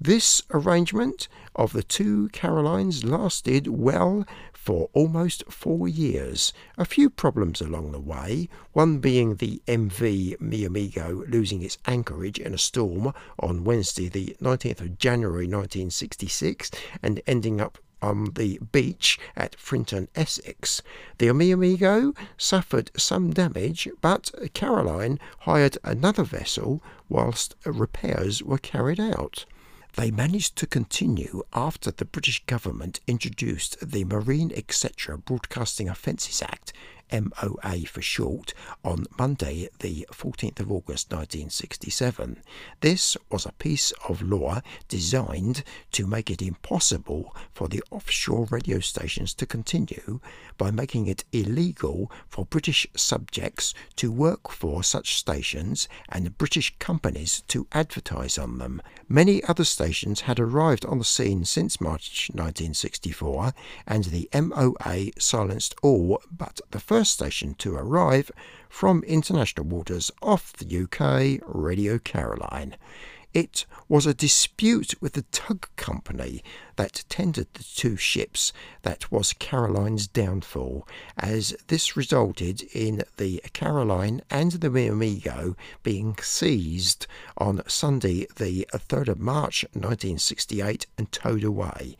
This 0.00 0.42
arrangement 0.50 1.28
of 1.54 1.72
the 1.72 1.84
two 1.84 2.28
Carolines 2.30 3.04
lasted 3.04 3.68
well 3.68 4.26
for 4.52 4.90
almost 4.92 5.44
four 5.48 5.86
years. 5.86 6.52
A 6.76 6.84
few 6.84 7.08
problems 7.08 7.60
along 7.60 7.92
the 7.92 8.00
way, 8.00 8.48
one 8.72 8.98
being 8.98 9.36
the 9.36 9.62
MV 9.68 10.40
Mi 10.40 10.64
Amigo 10.64 11.22
losing 11.28 11.62
its 11.62 11.78
anchorage 11.86 12.40
in 12.40 12.52
a 12.52 12.58
storm 12.58 13.12
on 13.38 13.62
Wednesday, 13.62 14.08
the 14.08 14.36
19th 14.42 14.80
of 14.80 14.98
January 14.98 15.46
1966, 15.46 16.72
and 17.00 17.20
ending 17.26 17.60
up 17.60 17.78
on 18.02 18.32
the 18.34 18.58
beach 18.72 19.18
at 19.36 19.54
Frinton, 19.54 20.08
Essex. 20.16 20.82
The 21.18 21.32
Mi 21.32 21.52
Amigo 21.52 22.14
suffered 22.36 22.90
some 22.96 23.32
damage, 23.32 23.88
but 24.00 24.32
Caroline 24.54 25.20
hired 25.40 25.78
another 25.84 26.24
vessel 26.24 26.82
whilst 27.08 27.54
repairs 27.64 28.42
were 28.42 28.58
carried 28.58 28.98
out. 28.98 29.44
They 29.96 30.10
managed 30.10 30.56
to 30.56 30.66
continue 30.66 31.44
after 31.52 31.92
the 31.92 32.04
British 32.04 32.44
government 32.46 32.98
introduced 33.06 33.76
the 33.80 34.04
Marine 34.04 34.50
Etc. 34.56 35.16
Broadcasting 35.16 35.88
Offences 35.88 36.42
Act 36.42 36.72
MOA 37.20 37.86
for 37.86 38.02
short, 38.02 38.54
on 38.84 39.06
Monday, 39.18 39.68
the 39.78 40.06
14th 40.12 40.60
of 40.60 40.72
August 40.72 41.12
1967. 41.12 42.42
This 42.80 43.16
was 43.30 43.46
a 43.46 43.52
piece 43.52 43.92
of 44.08 44.22
law 44.22 44.60
designed 44.88 45.62
to 45.92 46.06
make 46.06 46.30
it 46.30 46.42
impossible 46.42 47.34
for 47.52 47.68
the 47.68 47.82
offshore 47.90 48.46
radio 48.50 48.80
stations 48.80 49.34
to 49.34 49.46
continue 49.46 50.20
by 50.58 50.70
making 50.70 51.06
it 51.06 51.24
illegal 51.32 52.10
for 52.28 52.44
British 52.44 52.86
subjects 52.96 53.74
to 53.96 54.10
work 54.10 54.50
for 54.50 54.82
such 54.82 55.16
stations 55.16 55.88
and 56.08 56.36
British 56.38 56.74
companies 56.78 57.42
to 57.48 57.66
advertise 57.72 58.38
on 58.38 58.58
them. 58.58 58.82
Many 59.08 59.42
other 59.44 59.64
stations 59.64 60.22
had 60.22 60.40
arrived 60.40 60.84
on 60.86 60.98
the 60.98 61.04
scene 61.04 61.44
since 61.44 61.80
March 61.80 62.30
1964, 62.32 63.52
and 63.86 64.04
the 64.04 64.28
MOA 64.34 65.10
silenced 65.18 65.74
all 65.82 66.20
but 66.30 66.60
the 66.70 66.80
first 66.80 67.03
station 67.04 67.54
to 67.54 67.76
arrive 67.76 68.30
from 68.68 69.02
international 69.04 69.66
waters 69.66 70.10
off 70.22 70.52
the 70.52 70.82
UK 70.82 71.40
Radio 71.46 71.98
Caroline. 71.98 72.76
It 73.32 73.66
was 73.88 74.06
a 74.06 74.14
dispute 74.14 74.94
with 75.00 75.14
the 75.14 75.22
tug 75.32 75.66
company 75.74 76.44
that 76.76 77.04
tendered 77.08 77.48
the 77.54 77.64
two 77.64 77.96
ships 77.96 78.52
that 78.82 79.10
was 79.10 79.32
Caroline's 79.32 80.06
downfall, 80.06 80.86
as 81.18 81.56
this 81.66 81.96
resulted 81.96 82.62
in 82.72 83.02
the 83.16 83.42
Caroline 83.52 84.22
and 84.30 84.52
the 84.52 84.88
Amigo 84.88 85.56
being 85.82 86.16
seized 86.22 87.08
on 87.36 87.62
Sunday, 87.66 88.28
the 88.36 88.68
3rd 88.72 89.08
of 89.08 89.18
March 89.18 89.64
1968, 89.72 90.86
and 90.96 91.10
towed 91.10 91.42
away. 91.42 91.96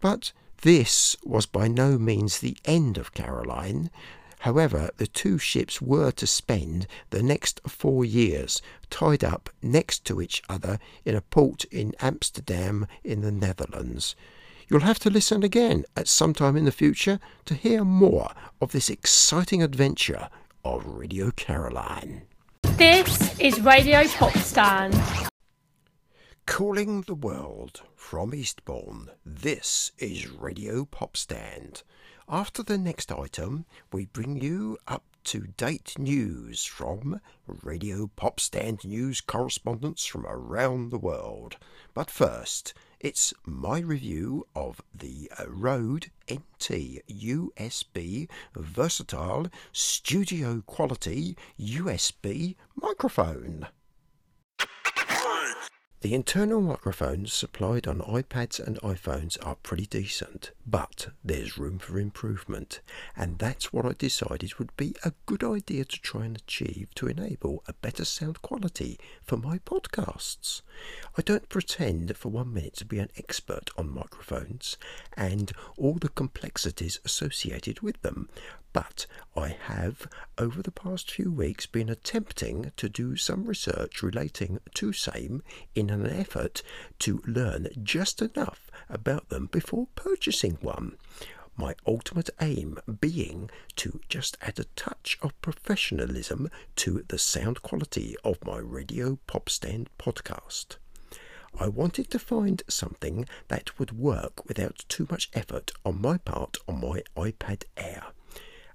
But 0.00 0.30
this 0.62 1.16
was 1.24 1.46
by 1.46 1.66
no 1.66 1.98
means 1.98 2.38
the 2.38 2.56
end 2.64 2.96
of 2.96 3.12
Caroline. 3.12 3.90
However, 4.40 4.90
the 4.96 5.06
two 5.06 5.38
ships 5.38 5.80
were 5.80 6.10
to 6.12 6.26
spend 6.26 6.86
the 7.10 7.22
next 7.22 7.60
four 7.66 8.04
years 8.04 8.60
tied 8.90 9.24
up 9.24 9.50
next 9.62 10.04
to 10.06 10.20
each 10.20 10.42
other 10.48 10.78
in 11.04 11.14
a 11.14 11.20
port 11.20 11.64
in 11.64 11.94
Amsterdam 12.00 12.86
in 13.02 13.22
the 13.22 13.32
Netherlands. 13.32 14.14
You'll 14.68 14.80
have 14.80 14.98
to 15.00 15.10
listen 15.10 15.42
again 15.42 15.84
at 15.96 16.08
some 16.08 16.34
time 16.34 16.56
in 16.56 16.64
the 16.64 16.72
future 16.72 17.20
to 17.44 17.54
hear 17.54 17.84
more 17.84 18.32
of 18.60 18.72
this 18.72 18.90
exciting 18.90 19.62
adventure 19.62 20.28
of 20.64 20.84
Radio 20.86 21.30
Caroline. 21.30 22.22
This 22.62 23.38
is 23.38 23.60
Radio 23.60 24.04
Pop 24.08 24.36
Stand. 24.38 25.00
Calling 26.46 27.02
the 27.02 27.14
world 27.14 27.82
from 27.94 28.34
Eastbourne, 28.34 29.10
this 29.24 29.92
is 29.98 30.28
Radio 30.28 30.84
Pop 30.84 31.16
Stand. 31.16 31.82
After 32.28 32.64
the 32.64 32.76
next 32.76 33.12
item, 33.12 33.66
we 33.92 34.06
bring 34.06 34.42
you 34.42 34.78
up 34.88 35.04
to 35.24 35.46
date 35.56 35.96
news 35.96 36.64
from 36.64 37.20
Radio 37.46 38.10
Pop 38.16 38.40
Stand 38.40 38.84
news 38.84 39.20
correspondents 39.20 40.06
from 40.06 40.26
around 40.26 40.90
the 40.90 40.98
world. 40.98 41.56
But 41.94 42.10
first, 42.10 42.74
it's 42.98 43.32
my 43.44 43.78
review 43.78 44.48
of 44.56 44.80
the 44.92 45.30
Rode 45.46 46.10
NT 46.28 47.06
USB 47.08 48.28
Versatile 48.56 49.46
Studio 49.70 50.62
Quality 50.66 51.36
USB 51.60 52.56
microphone. 52.74 53.68
The 56.02 56.14
internal 56.14 56.60
microphones 56.60 57.32
supplied 57.32 57.86
on 57.86 58.00
iPads 58.00 58.60
and 58.64 58.78
iPhones 58.80 59.38
are 59.44 59.56
pretty 59.56 59.86
decent, 59.86 60.52
but 60.66 61.08
there's 61.24 61.56
room 61.56 61.78
for 61.78 61.98
improvement, 61.98 62.80
and 63.16 63.38
that's 63.38 63.72
what 63.72 63.86
I 63.86 63.92
decided 63.94 64.58
would 64.58 64.76
be 64.76 64.94
a 65.04 65.14
good 65.24 65.42
idea 65.42 65.86
to 65.86 66.00
try 66.00 66.26
and 66.26 66.36
achieve 66.36 66.94
to 66.96 67.08
enable 67.08 67.64
a 67.66 67.72
better 67.72 68.04
sound 68.04 68.42
quality 68.42 69.00
for 69.22 69.38
my 69.38 69.58
podcasts. 69.58 70.60
I 71.16 71.22
don't 71.22 71.48
pretend 71.48 72.14
for 72.14 72.28
one 72.28 72.52
minute 72.52 72.76
to 72.76 72.84
be 72.84 72.98
an 72.98 73.10
expert 73.16 73.70
on 73.78 73.88
microphones 73.88 74.76
and 75.16 75.50
all 75.78 75.94
the 75.94 76.10
complexities 76.10 77.00
associated 77.06 77.80
with 77.80 78.02
them, 78.02 78.28
but 78.76 79.06
I 79.34 79.56
have, 79.68 80.06
over 80.36 80.62
the 80.62 80.70
past 80.70 81.10
few 81.10 81.32
weeks, 81.32 81.64
been 81.64 81.88
attempting 81.88 82.72
to 82.76 82.90
do 82.90 83.16
some 83.16 83.46
research 83.46 84.02
relating 84.02 84.60
to 84.74 84.92
same 84.92 85.42
in 85.74 85.88
an 85.88 86.06
effort 86.06 86.62
to 86.98 87.22
learn 87.26 87.68
just 87.82 88.20
enough 88.20 88.70
about 88.90 89.30
them 89.30 89.46
before 89.50 89.88
purchasing 89.94 90.58
one. 90.60 90.98
My 91.56 91.74
ultimate 91.86 92.28
aim 92.38 92.76
being 93.00 93.48
to 93.76 93.98
just 94.10 94.36
add 94.42 94.58
a 94.58 94.64
touch 94.76 95.16
of 95.22 95.40
professionalism 95.40 96.50
to 96.76 97.02
the 97.08 97.16
sound 97.16 97.62
quality 97.62 98.14
of 98.24 98.44
my 98.44 98.58
Radio 98.58 99.18
Pop 99.26 99.48
Stand 99.48 99.88
podcast. 99.98 100.76
I 101.58 101.68
wanted 101.68 102.10
to 102.10 102.18
find 102.18 102.62
something 102.68 103.26
that 103.48 103.78
would 103.78 103.98
work 103.98 104.46
without 104.46 104.84
too 104.86 105.06
much 105.10 105.30
effort 105.32 105.72
on 105.82 106.02
my 106.02 106.18
part 106.18 106.58
on 106.68 106.82
my 106.82 107.02
iPad 107.16 107.62
Air. 107.78 108.02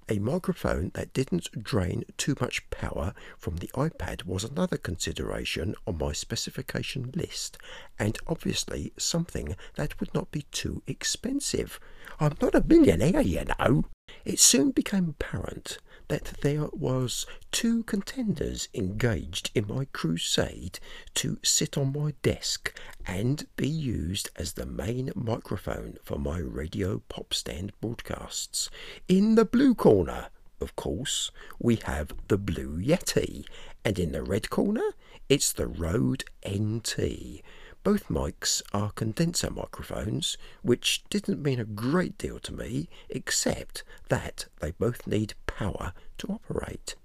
A 0.09 0.19
microphone 0.19 0.91
that 0.93 1.13
didn't 1.13 1.63
drain 1.63 2.03
too 2.17 2.35
much 2.41 2.69
power 2.69 3.13
from 3.37 3.57
the 3.57 3.69
iPad 3.75 4.25
was 4.25 4.43
another 4.43 4.77
consideration 4.77 5.75
on 5.85 5.97
my 5.99 6.11
specification 6.11 7.11
list, 7.15 7.57
and 7.99 8.17
obviously 8.27 8.93
something 8.97 9.55
that 9.75 9.99
would 9.99 10.13
not 10.13 10.31
be 10.31 10.43
too 10.51 10.81
expensive. 10.87 11.79
I'm 12.19 12.35
not 12.41 12.55
a 12.55 12.63
millionaire, 12.65 13.21
you 13.21 13.45
know. 13.59 13.85
It 14.25 14.39
soon 14.39 14.71
became 14.71 15.09
apparent 15.09 15.77
that 16.11 16.33
there 16.41 16.67
was 16.73 17.25
two 17.53 17.83
contenders 17.83 18.67
engaged 18.73 19.49
in 19.55 19.65
my 19.65 19.85
crusade 19.93 20.77
to 21.13 21.39
sit 21.41 21.77
on 21.77 21.93
my 21.93 22.13
desk 22.21 22.77
and 23.07 23.47
be 23.55 23.69
used 23.69 24.29
as 24.35 24.51
the 24.51 24.65
main 24.65 25.09
microphone 25.15 25.97
for 26.03 26.19
my 26.19 26.37
radio 26.37 27.01
pop 27.07 27.33
stand 27.33 27.71
broadcasts. 27.79 28.69
In 29.07 29.35
the 29.35 29.45
blue 29.45 29.73
corner, 29.73 30.27
of 30.59 30.75
course, 30.75 31.31
we 31.59 31.77
have 31.85 32.11
the 32.27 32.37
Blue 32.37 32.77
Yeti, 32.77 33.45
and 33.85 33.97
in 33.97 34.11
the 34.11 34.21
red 34.21 34.49
corner, 34.49 34.91
it's 35.29 35.53
the 35.53 35.65
Rode 35.65 36.25
NT. 36.45 37.41
Both 37.83 38.09
mics 38.09 38.61
are 38.73 38.91
condenser 38.91 39.49
microphones, 39.49 40.37
which 40.61 41.03
didn't 41.09 41.41
mean 41.41 41.59
a 41.59 41.65
great 41.65 42.15
deal 42.17 42.39
to 42.39 42.53
me, 42.53 42.89
except 43.09 43.83
that 44.09 44.45
they 44.59 44.71
both 44.71 45.07
need 45.07 45.33
power 45.47 45.93
to 46.19 46.27
operate. 46.27 46.95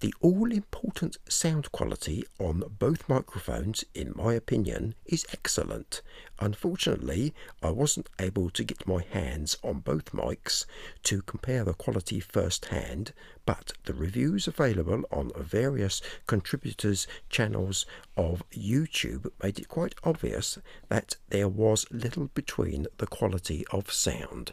The 0.00 0.14
all 0.20 0.52
important 0.52 1.16
sound 1.28 1.72
quality 1.72 2.24
on 2.38 2.62
both 2.78 3.08
microphones, 3.08 3.84
in 3.94 4.12
my 4.14 4.34
opinion, 4.34 4.94
is 5.06 5.26
excellent. 5.32 6.02
Unfortunately, 6.38 7.34
I 7.64 7.70
wasn't 7.70 8.08
able 8.20 8.48
to 8.50 8.62
get 8.62 8.86
my 8.86 9.02
hands 9.02 9.56
on 9.64 9.80
both 9.80 10.12
mics 10.12 10.66
to 11.02 11.22
compare 11.22 11.64
the 11.64 11.74
quality 11.74 12.20
firsthand, 12.20 13.12
but 13.44 13.72
the 13.86 13.94
reviews 13.94 14.46
available 14.46 15.02
on 15.10 15.32
various 15.36 16.00
contributors' 16.28 17.08
channels 17.28 17.84
of 18.16 18.44
YouTube 18.52 19.32
made 19.42 19.58
it 19.58 19.66
quite 19.66 19.96
obvious 20.04 20.58
that 20.90 21.16
there 21.30 21.48
was 21.48 21.90
little 21.90 22.28
between 22.34 22.86
the 22.98 23.08
quality 23.08 23.64
of 23.72 23.90
sound. 23.90 24.52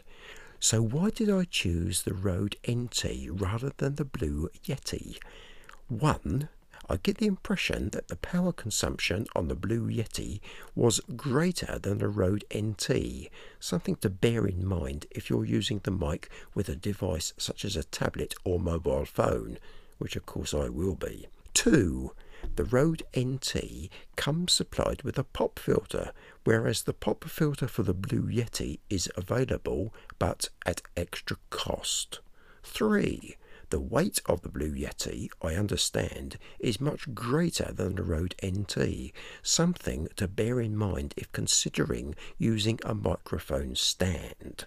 So 0.58 0.82
why 0.82 1.10
did 1.10 1.30
I 1.30 1.44
choose 1.44 2.02
the 2.02 2.14
Rode 2.14 2.56
NT 2.68 3.28
rather 3.30 3.72
than 3.76 3.96
the 3.96 4.04
Blue 4.04 4.48
Yeti? 4.64 5.18
One, 5.88 6.48
I 6.88 6.96
get 6.96 7.18
the 7.18 7.26
impression 7.26 7.90
that 7.90 8.08
the 8.08 8.16
power 8.16 8.52
consumption 8.52 9.26
on 9.34 9.48
the 9.48 9.54
Blue 9.54 9.88
Yeti 9.88 10.40
was 10.74 11.00
greater 11.16 11.78
than 11.78 11.98
the 11.98 12.08
Rode 12.08 12.44
NT, 12.56 13.28
something 13.60 13.96
to 13.96 14.08
bear 14.08 14.46
in 14.46 14.64
mind 14.64 15.06
if 15.10 15.28
you're 15.28 15.44
using 15.44 15.80
the 15.82 15.90
mic 15.90 16.30
with 16.54 16.68
a 16.68 16.76
device 16.76 17.32
such 17.36 17.64
as 17.64 17.76
a 17.76 17.84
tablet 17.84 18.34
or 18.44 18.58
mobile 18.58 19.04
phone, 19.04 19.58
which 19.98 20.16
of 20.16 20.26
course 20.26 20.54
I 20.54 20.68
will 20.68 20.94
be. 20.94 21.26
Two, 21.54 22.12
the 22.54 22.64
Rode 22.64 23.02
NT 23.18 23.88
comes 24.14 24.52
supplied 24.52 25.02
with 25.02 25.18
a 25.18 25.24
pop 25.24 25.58
filter, 25.58 26.12
whereas 26.46 26.84
the 26.84 26.92
pop 26.92 27.24
filter 27.24 27.66
for 27.66 27.82
the 27.82 27.92
Blue 27.92 28.22
Yeti 28.22 28.78
is 28.88 29.10
available 29.16 29.92
but 30.16 30.48
at 30.64 30.80
extra 30.96 31.36
cost. 31.50 32.20
3. 32.62 33.36
The 33.70 33.80
weight 33.80 34.20
of 34.26 34.42
the 34.42 34.48
Blue 34.48 34.72
Yeti, 34.72 35.28
I 35.42 35.56
understand, 35.56 36.38
is 36.60 36.80
much 36.80 37.12
greater 37.12 37.72
than 37.72 37.96
the 37.96 38.04
Rode 38.04 38.36
NT, 38.46 39.10
something 39.42 40.06
to 40.14 40.28
bear 40.28 40.60
in 40.60 40.76
mind 40.76 41.14
if 41.16 41.32
considering 41.32 42.14
using 42.38 42.78
a 42.84 42.94
microphone 42.94 43.74
stand. 43.74 44.66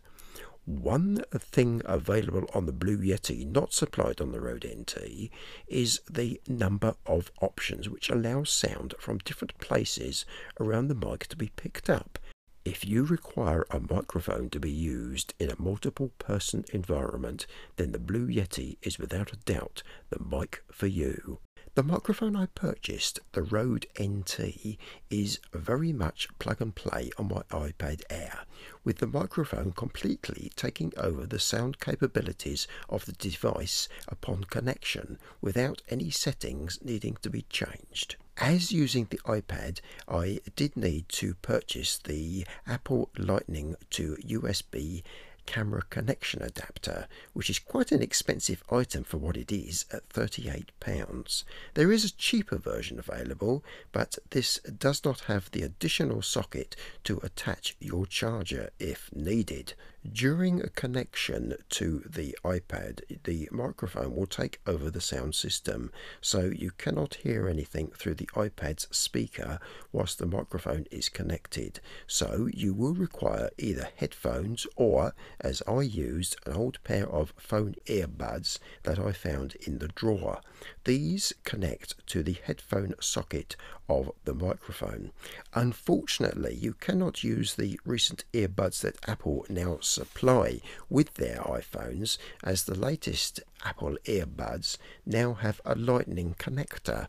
One 0.70 1.24
thing 1.32 1.82
available 1.86 2.48
on 2.54 2.68
the 2.68 2.72
Blue 2.72 3.00
Yeti, 3.00 3.44
not 3.44 3.74
supplied 3.74 4.22
on 4.22 4.32
the 4.32 4.40
Rode 4.40 4.68
NT, 4.72 5.32
is 5.68 6.00
the 6.08 6.40
number 6.48 6.94
of 7.08 7.32
options 7.42 7.90
which 7.90 8.12
allow 8.12 8.44
sound 8.44 8.94
from 9.00 9.18
different 9.18 9.58
places 9.58 10.26
around 10.60 10.88
the 10.88 10.94
mic 10.94 11.26
to 11.30 11.36
be 11.36 11.50
picked 11.56 11.90
up. 11.90 12.20
If 12.64 12.86
you 12.86 13.04
require 13.04 13.66
a 13.72 13.80
microphone 13.80 14.52
to 14.52 14.60
be 14.60 14.70
used 14.70 15.34
in 15.40 15.50
a 15.50 15.60
multiple 15.60 16.12
person 16.20 16.66
environment, 16.72 17.48
then 17.78 17.92
the 17.92 17.98
Blue 17.98 18.28
Yeti 18.28 18.78
is 18.84 19.00
without 19.00 19.34
a 19.34 19.38
doubt 19.38 19.82
the 20.12 20.24
mic 20.24 20.64
for 20.72 20.86
you. 20.86 21.40
The 21.80 21.84
microphone 21.84 22.36
I 22.36 22.48
purchased, 22.48 23.22
the 23.32 23.42
Rode 23.42 23.88
NT, 23.98 24.78
is 25.10 25.39
very 25.54 25.94
much 25.94 26.28
plug 26.38 26.60
and 26.60 26.76
play 26.76 27.10
on 27.18 27.30
my 27.30 27.44
iPad 27.52 28.02
Air, 28.10 28.39
with 28.84 28.98
the 28.98 29.08
microphone 29.08 29.72
completely 29.72 30.52
taking 30.58 30.92
over 30.98 31.26
the 31.26 31.39
sound 31.39 31.80
capabilities 31.80 32.68
of 32.89 33.06
the 33.06 33.13
device 33.13 33.88
upon 34.10 34.44
connection 34.44 35.20
without 35.39 35.82
any 35.88 36.10
settings 36.10 36.80
needing 36.84 37.15
to 37.22 37.30
be 37.30 37.44
changed. 37.44 38.18
As 38.36 38.74
using 38.74 39.08
the 39.10 39.20
iPad, 39.20 39.80
I 40.06 40.42
did 40.58 40.76
need 40.76 41.08
to 41.10 41.36
purchase 41.36 41.98
the 41.98 42.46
Apple 42.68 43.10
Lightning 43.18 43.78
to 43.92 44.18
USB 44.18 45.04
camera 45.50 45.82
connection 45.90 46.44
adapter, 46.44 47.08
which 47.34 47.50
is 47.50 47.58
quite 47.58 47.92
an 47.92 48.04
expensive 48.04 48.64
item 48.70 49.04
for 49.04 49.18
what 49.18 49.36
it 49.36 49.52
is 49.52 49.86
at 49.92 50.08
£38. 50.10 51.44
There 51.74 51.92
is 51.92 52.06
a 52.06 52.16
cheaper 52.16 52.60
version 52.60 53.00
available, 53.00 53.64
but 53.92 54.20
this 54.30 54.60
does 54.60 55.04
not 55.04 55.22
have 55.22 55.50
the 55.50 55.64
additional 55.64 56.22
socket 56.22 56.76
to 57.06 57.20
attach 57.24 57.76
your 57.80 58.06
charger 58.06 58.70
if 58.80 59.10
needed. 59.12 59.74
During 60.08 60.62
a 60.62 60.70
connection 60.70 61.56
to 61.72 62.04
the 62.10 62.34
iPad, 62.46 63.02
the 63.26 63.50
microphone 63.52 64.16
will 64.16 64.28
take 64.28 64.62
over 64.66 64.90
the 64.90 65.02
sound 65.02 65.36
system, 65.36 65.92
so 66.22 66.46
you 66.46 66.72
cannot 66.72 67.16
hear 67.16 67.50
anything 67.50 67.92
through 67.92 68.16
the 68.16 68.30
iPad's 68.34 68.88
speaker 68.96 69.60
whilst 69.92 70.18
the 70.18 70.26
microphone 70.26 70.86
is 70.90 71.10
connected. 71.10 71.82
So 72.08 72.48
you 72.54 72.74
will 72.74 72.94
require 72.94 73.50
either 73.58 73.90
headphones 73.98 74.66
or, 74.78 75.14
as 75.42 75.62
I 75.68 75.82
used, 75.82 76.38
an 76.46 76.54
old 76.54 76.82
pair 76.86 77.06
of 77.06 77.34
phone 77.36 77.76
earbuds 77.86 78.58
that 78.84 79.00
I 79.00 79.12
found 79.12 79.56
in 79.68 79.80
the 79.80 79.90
drawer. 79.90 80.40
These 80.89 81.36
connect 81.43 82.04
to 82.08 82.23
the 82.23 82.38
headphone 82.43 82.95
socket 82.99 83.56
of 83.88 84.10
the 84.25 84.34
microphone. 84.34 85.12
Unfortunately, 85.54 86.56
you 86.56 86.73
cannot 86.73 87.23
use 87.23 87.54
the 87.54 87.80
recent 87.86 88.23
earbuds 88.34 88.82
that 88.82 88.97
Apple 89.08 89.45
now 89.49 89.78
supply 89.82 90.62
with 90.89 91.13
their 91.13 91.41
iPhones, 91.41 92.17
as 92.43 92.63
the 92.63 92.73
latest 92.73 93.39
Apple 93.63 93.97
earbuds 94.06 94.80
now 95.06 95.36
have 95.36 95.62
a 95.63 95.75
lightning 95.75 96.36
connector. 96.39 97.06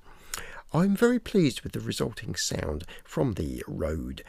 I'm 0.74 0.94
very 0.94 1.18
pleased 1.18 1.62
with 1.62 1.72
the 1.72 1.80
resulting 1.80 2.34
sound 2.34 2.84
from 3.02 3.32
the 3.32 3.64
Rode 3.66 4.22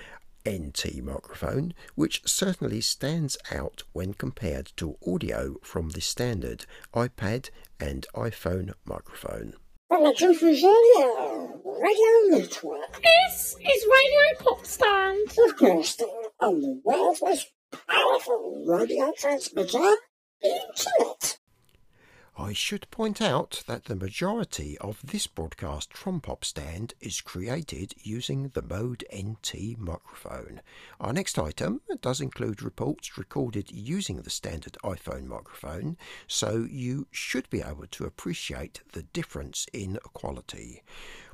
NT 0.47 1.01
microphone, 1.03 1.73
which 1.95 2.21
certainly 2.25 2.81
stands 2.81 3.37
out 3.51 3.83
when 3.93 4.13
compared 4.13 4.71
to 4.77 4.97
audio 5.07 5.55
from 5.61 5.89
the 5.89 6.01
standard 6.01 6.65
iPad 6.93 7.49
and 7.79 8.05
iPhone 8.15 8.73
microphone. 8.85 9.53
Radio 9.89 10.11
Network, 12.29 13.01
This 13.01 13.55
is 13.59 13.85
Radio 13.85 14.39
Pop 14.39 14.65
Stand. 14.65 15.19
broadcasting 15.35 16.23
on 16.39 16.61
the 16.61 16.81
world's 16.83 17.21
most 17.21 17.51
powerful 17.87 18.63
radio 18.67 19.11
transmitter, 19.17 19.95
Internet. 20.41 21.37
I 22.37 22.53
should 22.53 22.89
point 22.91 23.21
out 23.21 23.63
that 23.67 23.85
the 23.85 23.95
majority 23.95 24.77
of 24.77 25.01
this 25.03 25.27
broadcast 25.27 25.93
from 25.95 26.21
Popstand 26.21 26.93
is 27.01 27.19
created 27.19 27.93
using 28.01 28.49
the 28.49 28.61
Rode 28.61 29.03
NT 29.13 29.77
microphone. 29.77 30.61
Our 30.99 31.11
next 31.11 31.37
item 31.37 31.81
does 31.99 32.21
include 32.21 32.63
reports 32.63 33.17
recorded 33.17 33.69
using 33.71 34.21
the 34.21 34.29
standard 34.29 34.77
iPhone 34.81 35.25
microphone, 35.25 35.97
so 36.25 36.65
you 36.69 37.05
should 37.11 37.49
be 37.49 37.61
able 37.61 37.87
to 37.91 38.05
appreciate 38.05 38.81
the 38.93 39.03
difference 39.03 39.67
in 39.73 39.99
quality. 40.13 40.83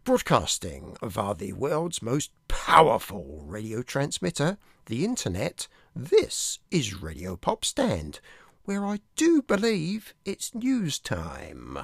Broadcasting 0.04 0.98
via 1.04 1.36
the 1.36 1.54
world's 1.54 2.02
most 2.02 2.32
powerful 2.48 3.44
radio 3.46 3.84
transmitter, 3.84 4.58
the 4.88 5.06
Internet, 5.06 5.68
this 5.96 6.60
is 6.72 7.02
Radio 7.02 7.36
Popstand 7.36 8.20
where 8.68 8.86
I 8.86 9.00
do 9.16 9.42
believe 9.42 10.14
it's 10.26 10.54
news 10.54 11.00
time. 11.00 11.80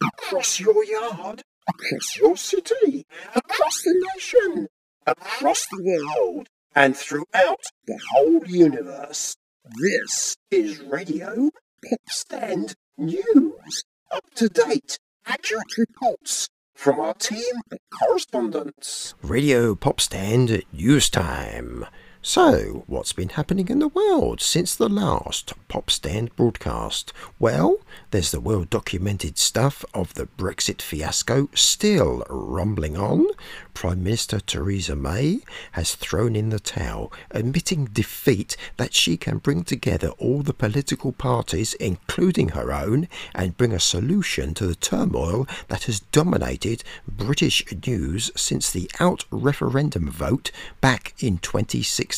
Across 0.00 0.60
your 0.60 0.84
yard, 0.84 1.42
across 1.68 2.16
your 2.16 2.36
city, 2.36 3.04
across 3.34 3.82
the 3.82 4.06
nation, 4.14 4.68
across 5.04 5.66
the 5.66 5.82
world, 5.82 6.46
and 6.76 6.96
throughout 6.96 7.64
the 7.88 7.98
whole 8.12 8.46
universe. 8.46 9.34
This 9.82 10.36
is 10.52 10.78
Radio 10.78 11.50
Popstand 11.84 12.74
News. 12.96 13.82
Up 14.12 14.32
to 14.36 14.48
date, 14.48 14.96
accurate 15.26 15.76
reports 15.76 16.48
from 16.76 17.00
our 17.00 17.14
team 17.14 17.56
of 17.72 17.78
correspondents. 17.98 19.14
Radio 19.22 19.74
Popstand 19.74 20.62
News 20.72 21.10
Time. 21.10 21.84
So, 22.22 22.84
what's 22.86 23.14
been 23.14 23.30
happening 23.30 23.68
in 23.68 23.78
the 23.78 23.88
world 23.88 24.42
since 24.42 24.76
the 24.76 24.90
last 24.90 25.54
Popstand 25.70 26.36
broadcast? 26.36 27.14
Well, 27.38 27.78
there's 28.10 28.30
the 28.30 28.40
well 28.40 28.64
documented 28.64 29.38
stuff 29.38 29.86
of 29.94 30.12
the 30.12 30.26
Brexit 30.26 30.82
fiasco 30.82 31.48
still 31.54 32.22
rumbling 32.28 32.98
on. 32.98 33.26
Prime 33.72 34.02
Minister 34.02 34.38
Theresa 34.38 34.94
May 34.94 35.40
has 35.72 35.94
thrown 35.94 36.36
in 36.36 36.50
the 36.50 36.60
towel, 36.60 37.10
admitting 37.30 37.86
defeat 37.86 38.54
that 38.76 38.92
she 38.92 39.16
can 39.16 39.38
bring 39.38 39.64
together 39.64 40.08
all 40.18 40.42
the 40.42 40.52
political 40.52 41.12
parties, 41.12 41.72
including 41.74 42.50
her 42.50 42.70
own, 42.70 43.08
and 43.34 43.56
bring 43.56 43.72
a 43.72 43.80
solution 43.80 44.52
to 44.54 44.66
the 44.66 44.74
turmoil 44.74 45.48
that 45.68 45.84
has 45.84 46.00
dominated 46.00 46.84
British 47.08 47.64
news 47.86 48.30
since 48.36 48.70
the 48.70 48.90
out 49.00 49.24
referendum 49.30 50.10
vote 50.10 50.50
back 50.82 51.14
in 51.18 51.38
2016. 51.38 52.09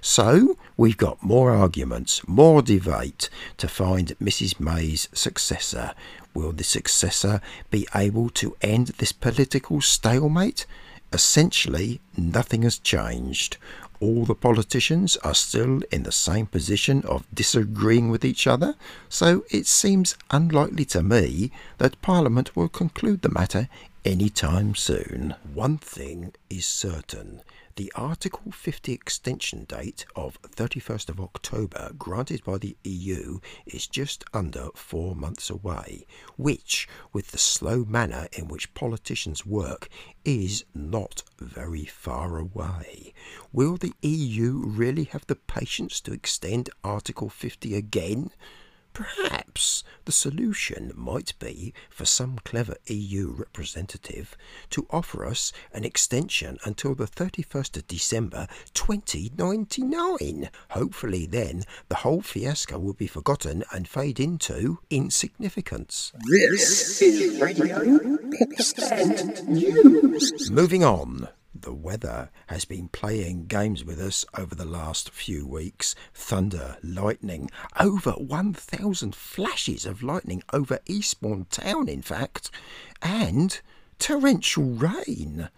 So, 0.00 0.56
we've 0.76 0.96
got 0.96 1.22
more 1.22 1.50
arguments, 1.50 2.26
more 2.26 2.62
debate 2.62 3.30
to 3.58 3.68
find 3.68 4.16
Mrs. 4.18 4.58
May's 4.58 5.08
successor. 5.12 5.94
Will 6.34 6.52
the 6.52 6.64
successor 6.64 7.40
be 7.70 7.86
able 7.94 8.30
to 8.30 8.56
end 8.60 8.88
this 8.98 9.12
political 9.12 9.80
stalemate? 9.80 10.66
Essentially, 11.12 12.00
nothing 12.16 12.62
has 12.62 12.78
changed. 12.78 13.56
All 14.00 14.24
the 14.26 14.34
politicians 14.34 15.16
are 15.18 15.34
still 15.34 15.80
in 15.90 16.02
the 16.02 16.12
same 16.12 16.46
position 16.46 17.02
of 17.04 17.24
disagreeing 17.32 18.10
with 18.10 18.24
each 18.24 18.46
other, 18.46 18.74
so 19.08 19.44
it 19.50 19.66
seems 19.66 20.16
unlikely 20.30 20.84
to 20.86 21.02
me 21.02 21.50
that 21.78 22.02
Parliament 22.02 22.54
will 22.54 22.68
conclude 22.68 23.22
the 23.22 23.30
matter 23.30 23.68
any 24.04 24.28
time 24.28 24.74
soon. 24.74 25.34
One 25.54 25.78
thing 25.78 26.34
is 26.50 26.66
certain. 26.66 27.40
The 27.76 27.92
Article 27.94 28.52
50 28.52 28.94
extension 28.94 29.64
date 29.64 30.06
of 30.16 30.40
31st 30.40 31.10
of 31.10 31.20
October 31.20 31.90
granted 31.98 32.42
by 32.42 32.56
the 32.56 32.74
EU 32.84 33.40
is 33.66 33.86
just 33.86 34.24
under 34.32 34.70
four 34.74 35.14
months 35.14 35.50
away, 35.50 36.06
which, 36.38 36.88
with 37.12 37.32
the 37.32 37.38
slow 37.38 37.84
manner 37.84 38.28
in 38.32 38.48
which 38.48 38.72
politicians 38.72 39.44
work, 39.44 39.90
is 40.24 40.64
not 40.74 41.22
very 41.38 41.84
far 41.84 42.38
away. 42.38 43.12
Will 43.52 43.76
the 43.76 43.92
EU 44.00 44.62
really 44.64 45.04
have 45.04 45.26
the 45.26 45.36
patience 45.36 46.00
to 46.00 46.14
extend 46.14 46.70
Article 46.82 47.28
50 47.28 47.74
again? 47.74 48.30
Perhaps 48.96 49.84
the 50.06 50.12
solution 50.12 50.90
might 50.96 51.38
be 51.38 51.74
for 51.90 52.06
some 52.06 52.38
clever 52.44 52.76
EU 52.86 53.30
representative 53.30 54.38
to 54.70 54.86
offer 54.88 55.26
us 55.26 55.52
an 55.70 55.84
extension 55.84 56.56
until 56.64 56.94
the 56.94 57.06
31st 57.06 57.76
of 57.76 57.86
December 57.88 58.48
2099. 58.72 60.48
Hopefully, 60.70 61.26
then 61.26 61.64
the 61.90 61.96
whole 61.96 62.22
fiasco 62.22 62.78
will 62.78 62.94
be 62.94 63.06
forgotten 63.06 63.64
and 63.70 63.86
fade 63.86 64.18
into 64.18 64.78
insignificance. 64.88 66.14
This 66.30 67.02
is 67.02 67.38
Radio 67.38 67.82
News. 69.46 70.50
Moving 70.50 70.84
on. 70.84 71.28
The 71.62 71.72
weather 71.72 72.30
has 72.48 72.64
been 72.64 72.88
playing 72.88 73.46
games 73.46 73.82
with 73.84 73.98
us 73.98 74.26
over 74.36 74.54
the 74.54 74.66
last 74.66 75.10
few 75.10 75.46
weeks. 75.46 75.94
Thunder, 76.12 76.76
lightning, 76.82 77.50
over 77.80 78.12
1,000 78.12 79.14
flashes 79.14 79.86
of 79.86 80.02
lightning 80.02 80.42
over 80.52 80.80
Eastbourne 80.86 81.46
Town, 81.50 81.88
in 81.88 82.02
fact, 82.02 82.50
and 83.00 83.60
torrential 83.98 84.64
rain. 84.64 85.48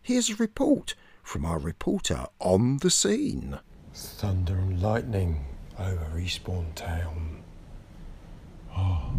Here's 0.00 0.30
a 0.30 0.36
report 0.36 0.94
from 1.22 1.44
our 1.44 1.58
reporter 1.58 2.26
on 2.38 2.78
the 2.78 2.90
scene. 2.90 3.58
Thunder 3.92 4.54
and 4.54 4.80
lightning 4.80 5.44
over 5.78 6.18
Eastbourne 6.18 6.72
Town. 6.74 7.42
Oh, 8.76 9.10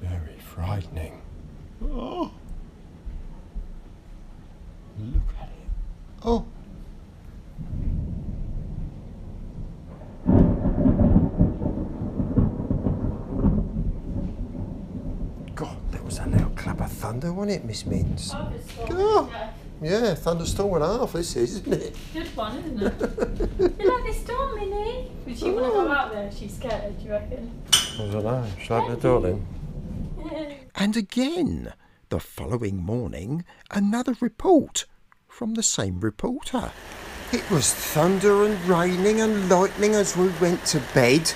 very 0.00 0.38
frightening. 0.38 1.22
Oh. 1.82 2.30
Look 4.98 5.22
at 5.40 5.48
it. 5.48 5.54
Oh. 6.24 6.44
God, 15.54 15.76
that 15.90 16.04
was 16.04 16.18
a 16.18 16.26
loud 16.26 16.56
clap 16.56 16.80
of 16.80 16.92
thunder, 17.12 17.32
wasn't 17.32 17.62
it, 17.62 17.64
Miss 17.66 17.84
Minns? 17.84 18.32
Oh. 18.34 19.30
Yeah, 19.82 20.14
thunderstorm 20.14 20.74
and 20.74 20.84
a 20.84 20.98
half 20.98 21.12
this 21.12 21.36
is, 21.36 21.56
isn't 21.56 21.72
it? 21.74 21.96
Good 22.14 22.34
one, 22.36 22.56
isn't 22.56 22.82
it? 22.82 23.80
you 23.80 23.92
like 23.92 24.04
this 24.04 24.20
storm, 24.20 24.54
Minnie? 24.54 25.10
Would 25.26 25.38
she 25.38 25.50
want 25.50 25.66
to 25.66 25.72
go 25.72 25.88
oh. 25.88 25.92
out 25.92 26.12
there? 26.12 26.30
She's 26.32 26.54
scared, 26.54 26.98
do 26.98 27.04
you 27.04 27.10
reckon? 27.10 27.50
I 27.74 28.08
don't 28.10 28.24
know. 28.24 28.46
Shall 28.62 28.76
I 28.76 28.84
open 28.84 28.94
the 28.94 29.00
door 29.00 29.20
then? 29.20 29.46
And 30.74 30.96
again, 30.96 31.74
the 32.08 32.18
following 32.18 32.78
morning, 32.78 33.44
another 33.70 34.14
report 34.20 34.86
from 35.28 35.52
the 35.52 35.62
same 35.62 36.00
reporter. 36.00 36.72
It 37.30 37.48
was 37.50 37.74
thunder 37.74 38.46
and 38.46 38.58
raining 38.64 39.20
and 39.20 39.50
lightning 39.50 39.94
as 39.94 40.16
we 40.16 40.28
went 40.40 40.64
to 40.66 40.80
bed. 40.94 41.30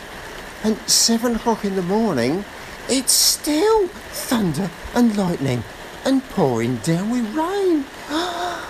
And 0.65 0.79
seven 0.89 1.37
o'clock 1.37 1.67
in 1.67 1.77
the 1.77 1.83
morning, 1.83 2.45
it's 2.89 3.13
still 3.13 3.89
thunder 3.89 4.71
and 4.95 5.17
lightning 5.17 5.63
and 6.05 6.23
pouring 6.31 6.77
down 6.77 7.11
with 7.11 7.35
rain. 7.35 7.85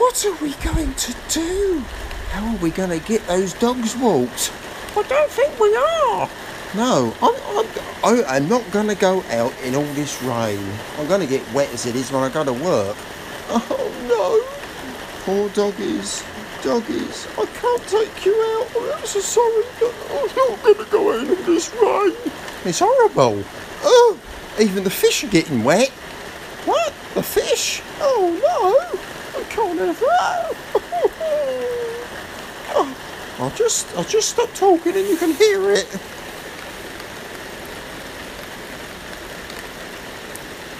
What 0.00 0.24
are 0.24 0.34
we 0.42 0.54
going 0.64 0.94
to 0.94 1.14
do? 1.28 1.80
How 2.30 2.46
are 2.52 2.56
we 2.56 2.70
going 2.70 2.88
to 2.98 3.06
get 3.06 3.26
those 3.26 3.52
dogs 3.52 3.94
walked? 3.96 4.50
I 4.96 5.02
don't 5.02 5.30
think 5.30 5.60
we 5.60 5.76
are. 5.76 6.28
No, 6.74 7.14
I'm, 7.20 7.34
I'm, 7.58 7.66
I- 8.02 8.36
I'm 8.36 8.48
not 8.48 8.68
going 8.70 8.88
to 8.88 8.94
go 8.94 9.22
out 9.28 9.52
in 9.62 9.74
all 9.74 9.84
this 9.92 10.22
rain. 10.22 10.64
I'm 10.98 11.06
going 11.06 11.20
to 11.20 11.26
get 11.26 11.44
wet 11.52 11.68
as 11.74 11.84
it 11.84 11.96
is 11.96 12.10
when 12.10 12.22
I 12.22 12.30
go 12.30 12.44
to 12.44 12.52
work. 12.52 12.96
Oh 13.52 13.90
no! 14.08 14.40
Poor 15.24 15.48
doggies, 15.50 16.24
doggies. 16.62 17.26
I 17.36 17.44
can't 17.46 17.82
take 17.88 18.24
you 18.24 18.32
out. 18.34 18.96
I'm 18.98 19.04
so 19.06 19.20
sorry, 19.20 19.64
but 19.80 19.92
I'm 20.08 20.34
not 20.36 20.62
going 20.62 20.76
to 20.76 20.90
go 20.90 21.12
out 21.12 21.26
in 21.26 21.44
this 21.44 21.68
rain. 21.74 22.14
It's 22.64 22.80
horrible. 22.80 23.42
Oh, 23.82 24.18
even 24.60 24.84
the 24.84 24.90
fish 24.90 25.24
are 25.24 25.28
getting 25.28 25.64
wet. 25.64 25.88
What? 26.66 26.92
The 27.14 27.22
fish? 27.22 27.80
Oh 28.00 28.36
no! 28.42 29.40
I 29.40 29.44
can't 29.44 29.78
have 29.78 29.98
that. 29.98 30.56
oh, 32.74 32.96
I'll 33.38 33.50
just, 33.50 33.96
I'll 33.96 34.04
just 34.04 34.28
stop 34.28 34.52
talking 34.52 34.94
and 34.94 35.08
you 35.08 35.16
can 35.16 35.32
hear 35.32 35.70
it. 35.70 35.88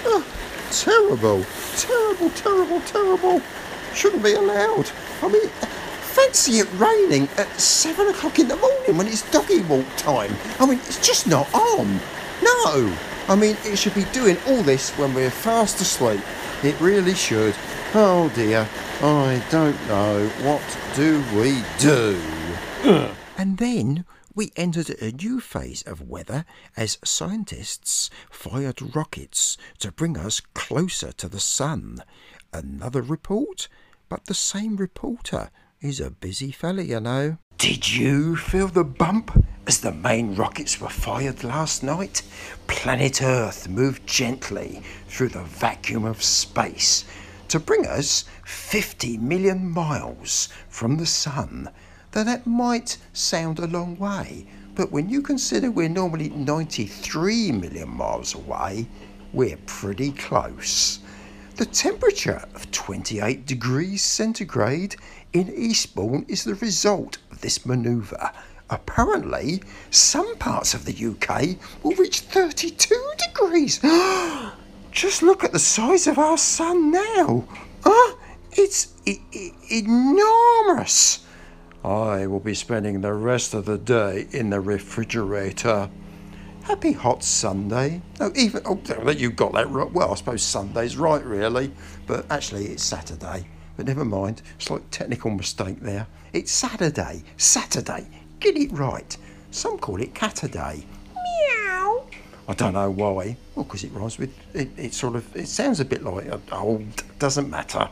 Oh, 0.05 0.25
terrible, 0.71 1.47
terrible, 1.77 2.31
terrible, 2.31 2.81
terrible. 2.83 3.43
Shouldn't 3.95 4.23
be 4.23 4.35
allowed. 4.35 4.91
I 5.23 5.29
mean, 5.29 5.51
fancy 6.25 6.59
it 6.59 6.69
raining 6.75 7.29
at 7.39 7.49
seven 7.59 8.09
o'clock 8.09 8.39
in 8.39 8.49
the 8.49 8.57
morning 8.57 8.97
when 8.97 9.07
it's 9.07 9.29
doggy 9.31 9.63
walk 9.63 9.87
time. 9.97 10.35
I 10.59 10.67
mean, 10.67 10.79
it's 10.79 11.07
just 11.07 11.27
not 11.27 11.53
on. 11.55 12.01
No. 12.43 12.95
I 13.29 13.37
mean, 13.37 13.57
it 13.65 13.77
should 13.77 13.95
be 13.95 14.05
doing 14.13 14.37
all 14.47 14.63
this 14.63 14.91
when 14.99 15.15
we're 15.15 15.31
fast 15.31 15.81
asleep. 15.81 16.21
It 16.63 16.79
really 16.81 17.15
should. 17.15 17.55
Oh 17.95 18.31
dear. 18.35 18.69
I 19.03 19.43
don't 19.51 19.89
know. 19.89 20.29
What 20.43 20.63
do 20.95 21.23
we 21.35 21.63
do? 21.79 22.21
And 23.39 23.57
then 23.57 24.05
we 24.35 24.53
entered 24.57 24.91
a 25.01 25.13
new 25.13 25.41
phase 25.41 25.83
of 25.83 26.09
weather 26.09 26.45
as 26.77 26.99
scientists 27.03 28.11
fired 28.31 28.95
rockets 28.95 29.57
to 29.79 29.91
bring 29.91 30.19
us 30.19 30.41
closer 30.41 31.13
to 31.13 31.29
the 31.29 31.41
sun. 31.41 32.03
Another 32.53 33.01
report, 33.01 33.69
but 34.11 34.27
the 34.27 34.35
same 34.35 34.77
reporter 34.77 35.51
is 35.81 35.99
a 35.99 36.11
busy 36.11 36.51
fella, 36.51 36.83
you 36.83 37.01
know. 37.01 37.39
Did 37.57 37.91
you 37.91 38.37
feel 38.37 38.69
the 38.69 38.85
bump 38.85 39.31
as 39.67 39.81
the 39.81 39.93
main 39.93 40.35
rockets 40.35 40.79
were 40.79 40.91
fired 40.91 41.43
last 41.43 41.83
night? 41.83 42.23
Planet 42.67 43.23
Earth 43.23 43.67
moved 43.67 44.07
gently 44.07 44.83
through 45.09 45.31
the 45.31 45.43
vacuum 45.43 46.05
of 46.05 46.23
space 46.23 47.05
to 47.49 47.59
bring 47.59 47.87
us 47.87 48.25
50 48.45 49.17
million 49.19 49.71
miles 49.71 50.51
from 50.69 50.99
the 50.99 51.07
sun. 51.07 51.71
Though 52.13 52.25
that 52.25 52.47
might 52.47 52.99
sound 53.15 53.59
a 53.59 53.67
long 53.67 53.97
way, 53.97 54.47
but 54.75 54.93
when 54.93 55.09
you 55.09 55.23
consider 55.23 55.71
we're 55.71 55.89
normally 55.89 56.29
93 56.29 57.53
million 57.53 57.89
miles 57.89 58.35
away, 58.35 58.87
we're 59.33 59.59
pretty 59.65 60.13
close. 60.13 61.01
The 61.61 61.67
temperature 61.67 62.43
of 62.55 62.71
28 62.71 63.45
degrees 63.45 64.03
centigrade 64.03 64.97
in 65.33 65.53
Eastbourne 65.55 66.25
is 66.29 66.45
the 66.45 66.55
result 66.57 67.19
of 67.31 67.41
this 67.41 67.65
manoeuvre. 67.65 68.33
Apparently, 68.69 69.63
some 69.91 70.37
parts 70.37 70.75
of 70.75 70.85
the 70.85 70.93
UK 70.93 71.57
will 71.83 71.95
reach 71.97 72.21
32 72.21 73.13
degrees. 73.19 73.81
Just 74.93 75.23
look 75.23 75.45
at 75.45 75.53
the 75.53 75.59
size 75.59 76.07
of 76.07 76.19
our 76.19 76.39
sun 76.39 76.91
now. 76.91 77.45
Ah, 77.85 78.17
it's 78.53 78.95
e- 79.07 79.21
e- 79.33 79.53
enormous. 79.71 81.25
I 81.85 82.27
will 82.27 82.41
be 82.41 82.55
spending 82.55 83.01
the 83.01 83.15
rest 83.15 83.55
of 83.55 83.65
the 83.65 83.79
day 83.79 84.27
in 84.33 84.51
the 84.51 84.61
refrigerator. 84.61 85.89
Happy 86.63 86.93
hot 86.93 87.25
Sunday. 87.25 88.03
Oh, 88.21 88.33
even 88.37 88.63
oh, 88.67 89.11
you 89.11 89.31
got 89.31 89.53
that 89.55 89.71
right. 89.71 89.91
Well, 89.91 90.13
I 90.13 90.15
suppose 90.17 90.43
Sunday's 90.43 90.97
right, 90.97 91.25
really, 91.25 91.73
but 92.07 92.27
actually 92.31 92.67
it's 92.67 92.85
Saturday. 92.85 93.47
But 93.81 93.87
never 93.87 94.05
mind. 94.05 94.43
Slight 94.59 94.93
technical 94.93 95.31
mistake 95.31 95.81
there. 95.81 96.07
It's 96.35 96.53
Saturday. 96.53 97.25
Saturday. 97.39 98.07
Get 98.39 98.55
it 98.55 98.71
right. 98.73 99.17
Some 99.53 99.79
call 99.79 100.03
it 100.03 100.13
Catterday. 100.13 100.85
Meow. 101.15 102.05
I 102.47 102.53
don't 102.53 102.75
know 102.75 102.91
why. 102.91 103.39
Well, 103.55 103.65
because 103.65 103.83
it 103.83 103.93
rhymes 103.93 104.19
with 104.19 104.35
it, 104.53 104.69
it. 104.77 104.93
sort 104.93 105.17
of. 105.17 105.35
It 105.35 105.49
sounds 105.49 105.81
a 105.81 105.87
bit 105.87 106.03
like 106.03 106.27
oh, 106.53 106.85
doesn't 107.19 107.49
matter. 107.49 107.89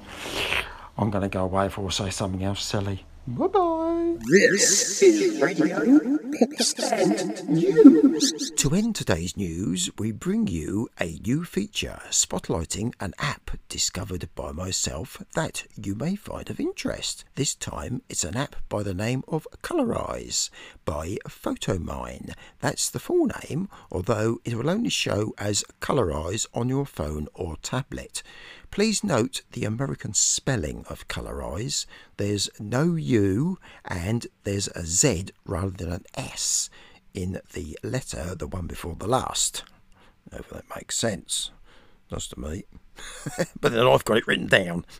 I'm 0.98 1.08
going 1.08 1.22
to 1.22 1.30
go 1.30 1.44
away 1.44 1.68
before 1.68 1.86
I 1.86 1.90
say 1.90 2.10
something 2.10 2.44
else 2.44 2.62
silly. 2.62 3.06
Bye 3.36 3.46
bye. 3.46 4.16
This 4.30 5.02
is 5.02 5.38
Radio 5.42 5.80
Popstand 5.80 7.46
News. 7.46 8.50
To 8.52 8.74
end 8.74 8.96
today's 8.96 9.36
news, 9.36 9.90
we 9.98 10.12
bring 10.12 10.46
you 10.46 10.88
a 10.98 11.20
new 11.26 11.44
feature 11.44 12.00
spotlighting 12.08 12.94
an 13.00 13.12
app 13.18 13.50
discovered 13.68 14.30
by 14.34 14.52
myself 14.52 15.22
that 15.34 15.64
you 15.76 15.94
may 15.94 16.16
find 16.16 16.48
of 16.48 16.58
interest. 16.58 17.26
This 17.34 17.54
time 17.54 18.00
it's 18.08 18.24
an 18.24 18.34
app 18.34 18.56
by 18.70 18.82
the 18.82 18.94
name 18.94 19.22
of 19.28 19.46
Colorize 19.62 20.48
by 20.86 21.18
Photomyne. 21.28 22.32
That's 22.60 22.88
the 22.88 22.98
full 22.98 23.28
name, 23.42 23.68
although 23.92 24.40
it 24.46 24.54
will 24.56 24.70
only 24.70 24.88
show 24.88 25.34
as 25.36 25.64
Colorize 25.80 26.46
on 26.54 26.70
your 26.70 26.86
phone 26.86 27.28
or 27.34 27.56
tablet. 27.58 28.22
Please 28.70 29.02
note 29.02 29.42
the 29.52 29.64
American 29.64 30.14
spelling 30.14 30.84
of 30.88 31.08
Colorize. 31.08 31.86
There's 32.16 32.48
no 32.60 32.94
U 32.94 33.58
and 33.84 34.26
there's 34.44 34.68
a 34.68 34.84
Z 34.84 35.28
rather 35.44 35.70
than 35.70 35.92
an 35.92 36.04
S 36.14 36.70
in 37.14 37.40
the 37.52 37.78
letter, 37.82 38.34
the 38.34 38.46
one 38.46 38.66
before 38.66 38.94
the 38.94 39.08
last. 39.08 39.64
If 40.30 40.50
that 40.50 40.64
makes 40.74 40.96
sense. 40.96 41.50
Does 42.10 42.28
to 42.28 42.40
me. 42.40 42.64
but 43.60 43.72
then 43.72 43.86
I've 43.86 44.04
got 44.04 44.18
it 44.18 44.26
written 44.26 44.46
down. 44.46 44.84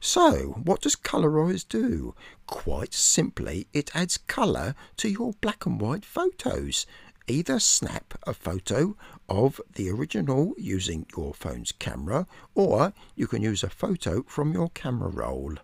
So, 0.00 0.60
what 0.62 0.80
does 0.82 0.94
Colorize 0.94 1.66
do? 1.68 2.14
Quite 2.46 2.94
simply, 2.94 3.66
it 3.72 3.94
adds 3.96 4.16
colour 4.16 4.76
to 4.98 5.08
your 5.08 5.32
black 5.40 5.66
and 5.66 5.80
white 5.80 6.04
photos. 6.04 6.86
Either 7.30 7.60
snap 7.60 8.14
a 8.26 8.32
photo 8.32 8.96
of 9.28 9.60
the 9.74 9.90
original 9.90 10.54
using 10.56 11.04
your 11.14 11.34
phone's 11.34 11.72
camera, 11.72 12.26
or 12.54 12.94
you 13.16 13.26
can 13.26 13.42
use 13.42 13.62
a 13.62 13.68
photo 13.68 14.22
from 14.22 14.54
your 14.54 14.70
camera 14.70 15.10
roll. 15.10 15.56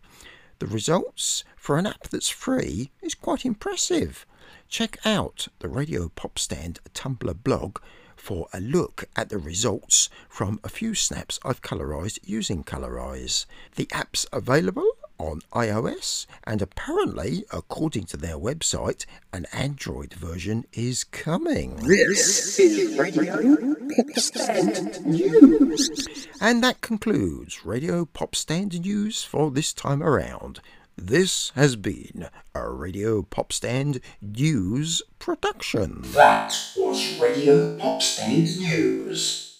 The 0.58 0.66
results 0.66 1.42
for 1.56 1.78
an 1.78 1.86
app 1.86 2.08
that's 2.08 2.28
free 2.28 2.90
is 3.00 3.14
quite 3.14 3.46
impressive. 3.46 4.26
Check 4.68 4.98
out 5.06 5.48
the 5.60 5.70
Radio 5.70 6.10
Pop 6.10 6.38
Stand 6.38 6.80
Tumblr 6.92 7.42
blog 7.42 7.78
for 8.14 8.46
a 8.52 8.60
look 8.60 9.04
at 9.16 9.30
the 9.30 9.38
results 9.38 10.10
from 10.28 10.60
a 10.62 10.68
few 10.68 10.94
snaps 10.94 11.40
I've 11.44 11.62
colorized 11.62 12.18
using 12.24 12.62
Colorize. 12.62 13.46
The 13.76 13.88
app's 13.90 14.26
available 14.32 14.93
on 15.18 15.40
iOS, 15.52 16.26
and 16.44 16.60
apparently, 16.60 17.44
according 17.52 18.04
to 18.04 18.16
their 18.16 18.36
website, 18.36 19.06
an 19.32 19.46
Android 19.52 20.14
version 20.14 20.64
is 20.72 21.04
coming. 21.04 21.76
This 21.76 22.58
is 22.58 22.98
Radio 22.98 23.36
Popstand 23.36 25.04
News. 25.04 26.28
And 26.40 26.62
that 26.62 26.80
concludes 26.80 27.64
Radio 27.64 28.04
Popstand 28.04 28.80
News 28.80 29.24
for 29.24 29.50
this 29.50 29.72
time 29.72 30.02
around. 30.02 30.60
This 30.96 31.50
has 31.56 31.74
been 31.74 32.28
a 32.54 32.70
Radio 32.70 33.22
Popstand 33.22 34.00
News 34.22 35.02
production. 35.18 36.02
That 36.12 36.54
was 36.76 37.18
Radio 37.20 37.76
Popstand 37.78 38.60
News. 38.60 39.53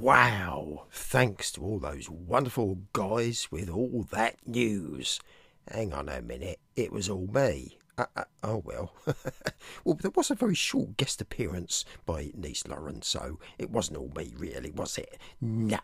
Wow! 0.00 0.84
Thanks 0.92 1.50
to 1.52 1.64
all 1.64 1.80
those 1.80 2.08
wonderful 2.08 2.78
guys 2.92 3.48
with 3.50 3.68
all 3.68 4.06
that 4.12 4.36
news. 4.46 5.18
Hang 5.66 5.92
on 5.92 6.08
a 6.08 6.22
minute, 6.22 6.60
it 6.76 6.92
was 6.92 7.08
all 7.08 7.26
me. 7.26 7.78
Uh, 7.98 8.04
uh, 8.14 8.24
oh 8.44 8.62
well. 8.64 8.92
well, 9.84 9.98
there 10.00 10.12
was 10.14 10.30
a 10.30 10.36
very 10.36 10.54
short 10.54 10.96
guest 10.96 11.20
appearance 11.20 11.84
by 12.06 12.30
Niece 12.36 12.64
Lauren, 12.68 13.02
so 13.02 13.40
it 13.58 13.70
wasn't 13.70 13.98
all 13.98 14.12
me, 14.14 14.32
really, 14.36 14.70
was 14.70 14.98
it? 14.98 15.18
No. 15.40 15.80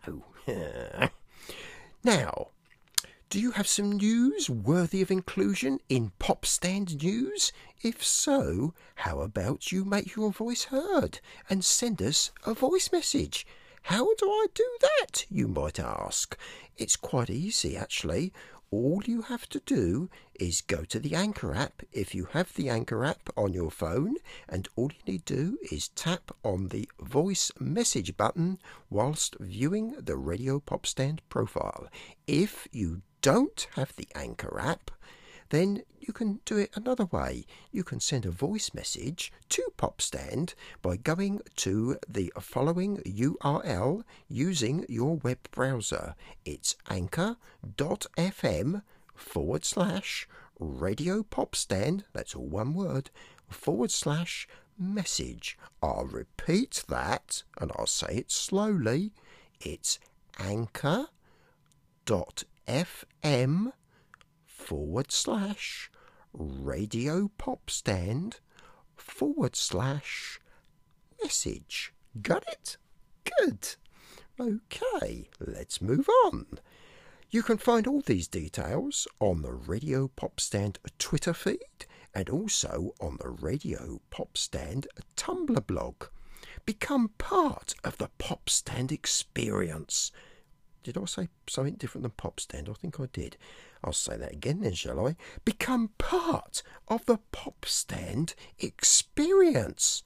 now, 2.05 2.47
do 3.29 3.37
you 3.37 3.51
have 3.51 3.67
some 3.67 3.91
news 3.91 4.49
worthy 4.49 5.01
of 5.01 5.11
inclusion 5.11 5.79
in 5.89 6.13
Pop 6.19 6.45
Stand 6.45 7.03
News? 7.03 7.51
If 7.83 8.01
so, 8.01 8.73
how 8.95 9.19
about 9.19 9.73
you 9.73 9.83
make 9.83 10.15
your 10.15 10.31
voice 10.31 10.63
heard 10.65 11.19
and 11.49 11.65
send 11.65 12.01
us 12.01 12.31
a 12.45 12.53
voice 12.53 12.93
message? 12.93 13.45
How 13.89 14.15
do 14.15 14.27
I 14.27 14.47
do 14.55 14.67
that, 14.81 15.25
you 15.29 15.47
might 15.47 15.79
ask? 15.79 16.35
It's 16.75 16.95
quite 16.95 17.29
easy, 17.29 17.77
actually. 17.77 18.33
all 18.71 19.01
you 19.05 19.21
have 19.21 19.47
to 19.49 19.59
do 19.61 20.09
is 20.33 20.61
go 20.61 20.83
to 20.83 20.99
the 20.99 21.15
Anchor 21.15 21.53
app 21.53 21.83
if 21.93 22.13
you 22.15 22.25
have 22.31 22.53
the 22.55 22.69
Anchor 22.69 23.05
app 23.05 23.29
on 23.37 23.53
your 23.53 23.71
phone, 23.71 24.15
and 24.49 24.67
all 24.75 24.91
you 24.91 25.13
need 25.13 25.25
to 25.27 25.35
do 25.35 25.57
is 25.71 25.89
tap 25.89 26.31
on 26.43 26.69
the 26.69 26.89
voice 26.99 27.51
message 27.59 28.17
button 28.17 28.57
whilst 28.89 29.35
viewing 29.39 29.95
the 29.99 30.17
Radio 30.17 30.59
Pop 30.59 30.85
Stand 30.85 31.21
profile. 31.29 31.87
If 32.27 32.67
you 32.71 33.01
don't 33.21 33.67
have 33.75 33.95
the 33.95 34.07
Anchor 34.15 34.59
app, 34.59 34.91
then 35.49 35.83
you 35.99 36.13
can 36.13 36.39
do 36.45 36.57
it 36.57 36.71
another 36.75 37.05
way. 37.05 37.45
You 37.71 37.83
can 37.83 37.99
send 37.99 38.25
a 38.25 38.31
voice 38.31 38.73
message 38.73 39.31
to 39.49 39.63
Popstand 39.77 40.53
by 40.81 40.97
going 40.97 41.41
to 41.57 41.97
the 42.07 42.31
following 42.39 42.97
URL 43.05 44.03
using 44.27 44.85
your 44.87 45.17
web 45.17 45.39
browser. 45.51 46.15
It's 46.45 46.75
anchor.fm 46.89 48.81
forward 49.15 49.65
slash 49.65 50.27
radio 50.59 51.23
popstand, 51.23 52.03
that's 52.13 52.35
all 52.35 52.45
one 52.45 52.73
word, 52.73 53.09
forward 53.49 53.91
slash 53.91 54.47
message. 54.77 55.57
I'll 55.81 56.05
repeat 56.05 56.83
that 56.89 57.43
and 57.59 57.71
I'll 57.77 57.87
say 57.87 58.15
it 58.15 58.31
slowly. 58.31 59.13
It's 59.59 59.99
anchor.fm 60.39 61.07
forward 64.65 65.11
slash 65.11 65.91
radio 66.33 67.29
pop 67.37 67.69
stand 67.69 68.39
forward 68.95 69.55
slash 69.55 70.39
message. 71.21 71.93
Got 72.19 72.45
it? 72.47 72.77
Good. 73.39 73.75
Okay, 74.39 75.29
let's 75.39 75.81
move 75.81 76.09
on. 76.25 76.47
You 77.29 77.43
can 77.43 77.57
find 77.59 77.85
all 77.85 78.01
these 78.01 78.27
details 78.27 79.07
on 79.19 79.43
the 79.43 79.53
Radio 79.53 80.07
Pop 80.07 80.39
Stand 80.39 80.79
Twitter 80.97 81.33
feed 81.33 81.85
and 82.13 82.27
also 82.29 82.93
on 82.99 83.17
the 83.21 83.29
Radio 83.29 84.01
Pop 84.09 84.35
Stand 84.35 84.87
Tumblr 85.15 85.67
blog. 85.67 86.05
Become 86.65 87.09
part 87.17 87.75
of 87.83 87.97
the 87.99 88.09
Pop 88.17 88.49
Stand 88.49 88.91
experience. 88.91 90.11
Did 90.83 90.97
I 90.97 91.05
say 91.05 91.29
something 91.47 91.75
different 91.75 92.03
than 92.03 92.11
Pop 92.11 92.39
Stand? 92.39 92.69
I 92.69 92.73
think 92.73 92.99
I 92.99 93.07
did. 93.11 93.37
I'll 93.85 93.93
say 93.93 94.17
that 94.17 94.33
again 94.33 94.61
then, 94.61 94.73
shall 94.73 95.07
I? 95.07 95.15
Become 95.45 95.91
part 95.99 96.63
of 96.87 97.05
the 97.05 97.19
Pop 97.31 97.65
Stand 97.65 98.33
experience. 98.57 100.01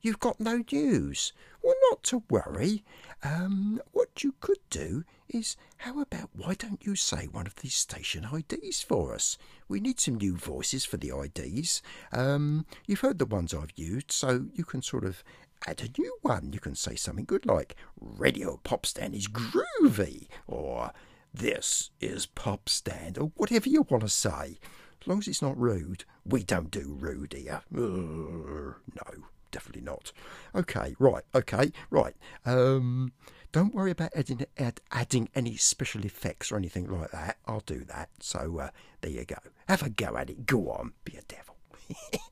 You've 0.00 0.20
got 0.20 0.38
no 0.38 0.62
news. 0.70 1.32
Well, 1.60 1.74
not 1.90 2.04
to 2.04 2.22
worry. 2.30 2.84
Um, 3.24 3.80
what 3.90 4.22
you 4.22 4.34
could 4.38 4.60
do 4.70 5.02
is, 5.28 5.56
how 5.78 6.00
about 6.00 6.30
why 6.36 6.54
don't 6.54 6.86
you 6.86 6.94
say 6.94 7.26
one 7.26 7.48
of 7.48 7.56
these 7.56 7.74
station 7.74 8.28
IDs 8.32 8.80
for 8.82 9.12
us? 9.12 9.36
We 9.66 9.80
need 9.80 9.98
some 9.98 10.14
new 10.14 10.36
voices 10.36 10.84
for 10.84 10.96
the 10.96 11.10
IDs. 11.10 11.82
Um, 12.12 12.64
you've 12.86 13.00
heard 13.00 13.18
the 13.18 13.26
ones 13.26 13.52
I've 13.52 13.72
used, 13.74 14.12
so 14.12 14.46
you 14.54 14.64
can 14.64 14.82
sort 14.82 15.04
of 15.04 15.24
add 15.66 15.80
a 15.82 16.00
new 16.00 16.16
one. 16.22 16.52
You 16.52 16.60
can 16.60 16.76
say 16.76 16.94
something 16.94 17.24
good 17.24 17.44
like 17.44 17.74
Radio 18.00 18.60
Pop 18.62 18.86
Stand 18.86 19.16
is 19.16 19.26
groovy, 19.26 20.28
or 20.46 20.92
this 21.36 21.90
is 22.00 22.26
Pop 22.26 22.68
Stand, 22.68 23.18
or 23.18 23.30
whatever 23.36 23.68
you 23.68 23.86
want 23.88 24.02
to 24.02 24.08
say. 24.08 24.58
As 25.00 25.06
long 25.06 25.18
as 25.18 25.28
it's 25.28 25.42
not 25.42 25.58
rude. 25.58 26.04
We 26.24 26.42
don't 26.42 26.70
do 26.70 26.96
rude 26.98 27.34
here. 27.34 27.60
no, 27.70 28.24
definitely 29.50 29.82
not. 29.82 30.12
Okay, 30.54 30.96
right, 30.98 31.22
okay, 31.34 31.72
right. 31.90 32.14
Um, 32.44 33.12
don't 33.52 33.74
worry 33.74 33.90
about 33.90 34.10
adding, 34.16 34.44
add, 34.58 34.80
adding 34.90 35.28
any 35.34 35.56
special 35.56 36.04
effects 36.04 36.50
or 36.50 36.56
anything 36.56 36.88
like 36.88 37.10
that. 37.12 37.36
I'll 37.46 37.60
do 37.60 37.84
that. 37.84 38.08
So 38.20 38.58
uh, 38.58 38.70
there 39.02 39.12
you 39.12 39.24
go. 39.24 39.36
Have 39.68 39.82
a 39.82 39.90
go 39.90 40.16
at 40.16 40.30
it. 40.30 40.46
Go 40.46 40.70
on, 40.70 40.92
be 41.04 41.16
a 41.16 41.22
devil. 41.22 41.56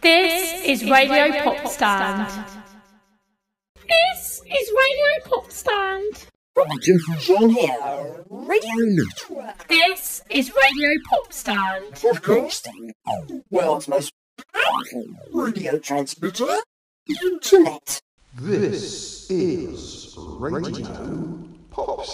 this 0.00 0.64
is 0.64 0.90
Radio 0.90 1.38
Pop 1.42 1.68
Stand. 1.68 2.28
This 3.88 4.40
is 4.40 4.72
Radio 4.72 5.24
Pop 5.26 5.50
Stand. 5.50 6.26
This 9.68 10.22
is 10.28 10.52
Radio 10.54 10.90
Pop 11.08 11.32
Stand. 11.32 12.00
Broadcasting 12.00 12.92
on 13.06 13.26
the 13.26 13.42
world's 13.50 13.88
most 13.88 14.12
powerful 14.52 15.04
radio 15.32 15.78
transmitter, 15.78 16.58
Internet. 17.22 18.02
This 18.34 19.30
is 19.30 20.14
Radio 20.18 21.38
Pop 21.70 22.04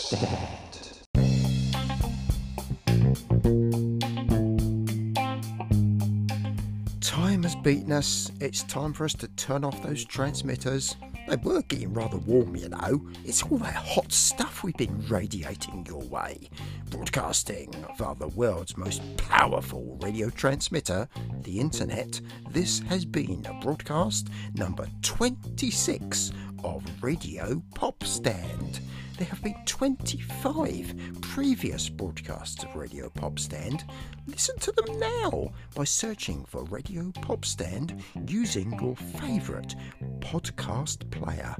Beaten 7.62 7.92
us. 7.92 8.30
It's 8.40 8.62
time 8.64 8.92
for 8.92 9.04
us 9.04 9.14
to 9.14 9.28
turn 9.28 9.64
off 9.64 9.82
those 9.82 10.04
transmitters. 10.04 10.96
They 11.28 11.36
were 11.36 11.62
getting 11.62 11.92
rather 11.92 12.16
warm, 12.18 12.56
you 12.56 12.68
know. 12.68 13.06
It's 13.24 13.42
all 13.42 13.58
that 13.58 13.74
hot 13.74 14.12
stuff 14.12 14.62
we've 14.62 14.76
been 14.76 15.04
radiating 15.08 15.84
your 15.86 16.02
way. 16.02 16.48
Broadcasting 16.90 17.74
via 17.98 18.14
the 18.14 18.28
world's 18.28 18.76
most 18.76 19.02
powerful 19.16 19.98
radio 20.00 20.30
transmitter, 20.30 21.08
the 21.42 21.58
internet, 21.58 22.20
this 22.50 22.78
has 22.88 23.04
been 23.04 23.46
broadcast 23.60 24.28
number 24.54 24.86
26 25.02 26.32
of 26.64 26.82
Radio 27.02 27.62
Pop 27.74 28.04
Stand. 28.04 28.80
There 29.18 29.26
have 29.26 29.42
been 29.42 29.56
25 29.66 30.94
previous 31.22 31.88
broadcasts 31.88 32.62
of 32.62 32.76
Radio 32.76 33.08
Pop 33.10 33.40
Stand. 33.40 33.84
Listen 34.28 34.56
to 34.60 34.70
them 34.70 35.00
now 35.00 35.50
by 35.74 35.82
searching 35.82 36.44
for 36.44 36.62
Radio 36.66 37.10
Pop 37.20 37.44
Stand 37.44 38.00
using 38.28 38.78
your 38.80 38.94
favourite 38.94 39.74
podcast 40.20 41.10
player. 41.10 41.56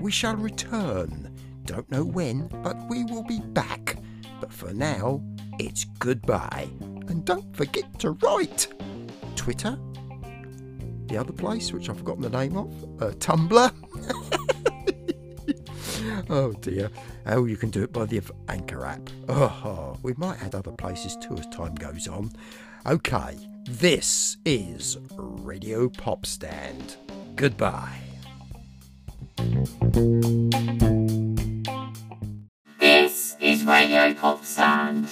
We 0.00 0.10
shall 0.10 0.36
return. 0.36 1.36
Don't 1.66 1.90
know 1.90 2.02
when, 2.02 2.46
but 2.62 2.78
we 2.88 3.04
will 3.04 3.24
be 3.24 3.40
back. 3.40 3.98
But 4.40 4.50
for 4.50 4.72
now, 4.72 5.22
it's 5.58 5.84
goodbye. 5.98 6.70
And 6.80 7.26
don't 7.26 7.54
forget 7.54 7.98
to 7.98 8.12
write. 8.12 8.68
Twitter, 9.36 9.78
the 11.08 11.18
other 11.18 11.34
place, 11.34 11.74
which 11.74 11.90
I've 11.90 11.98
forgotten 11.98 12.22
the 12.22 12.30
name 12.30 12.56
of, 12.56 12.72
uh, 13.02 13.10
Tumblr. 13.16 13.70
oh 16.30 16.52
dear. 16.60 16.90
Oh, 17.26 17.44
you 17.44 17.56
can 17.56 17.70
do 17.70 17.82
it 17.82 17.92
by 17.92 18.04
the 18.06 18.20
Anchor 18.48 18.84
app. 18.84 19.10
Oh, 19.28 19.96
we 20.02 20.14
might 20.14 20.42
add 20.42 20.54
other 20.54 20.72
places 20.72 21.16
too 21.16 21.34
as 21.36 21.46
time 21.48 21.74
goes 21.74 22.08
on. 22.08 22.32
Okay, 22.86 23.36
this 23.64 24.36
is 24.44 24.98
Radio 25.08 25.88
Pop 25.88 26.26
Stand. 26.26 26.96
Goodbye. 27.36 27.98
This 32.78 33.36
is 33.40 33.64
Radio 33.64 34.14
Pop 34.14 34.44
Stand. 34.44 35.08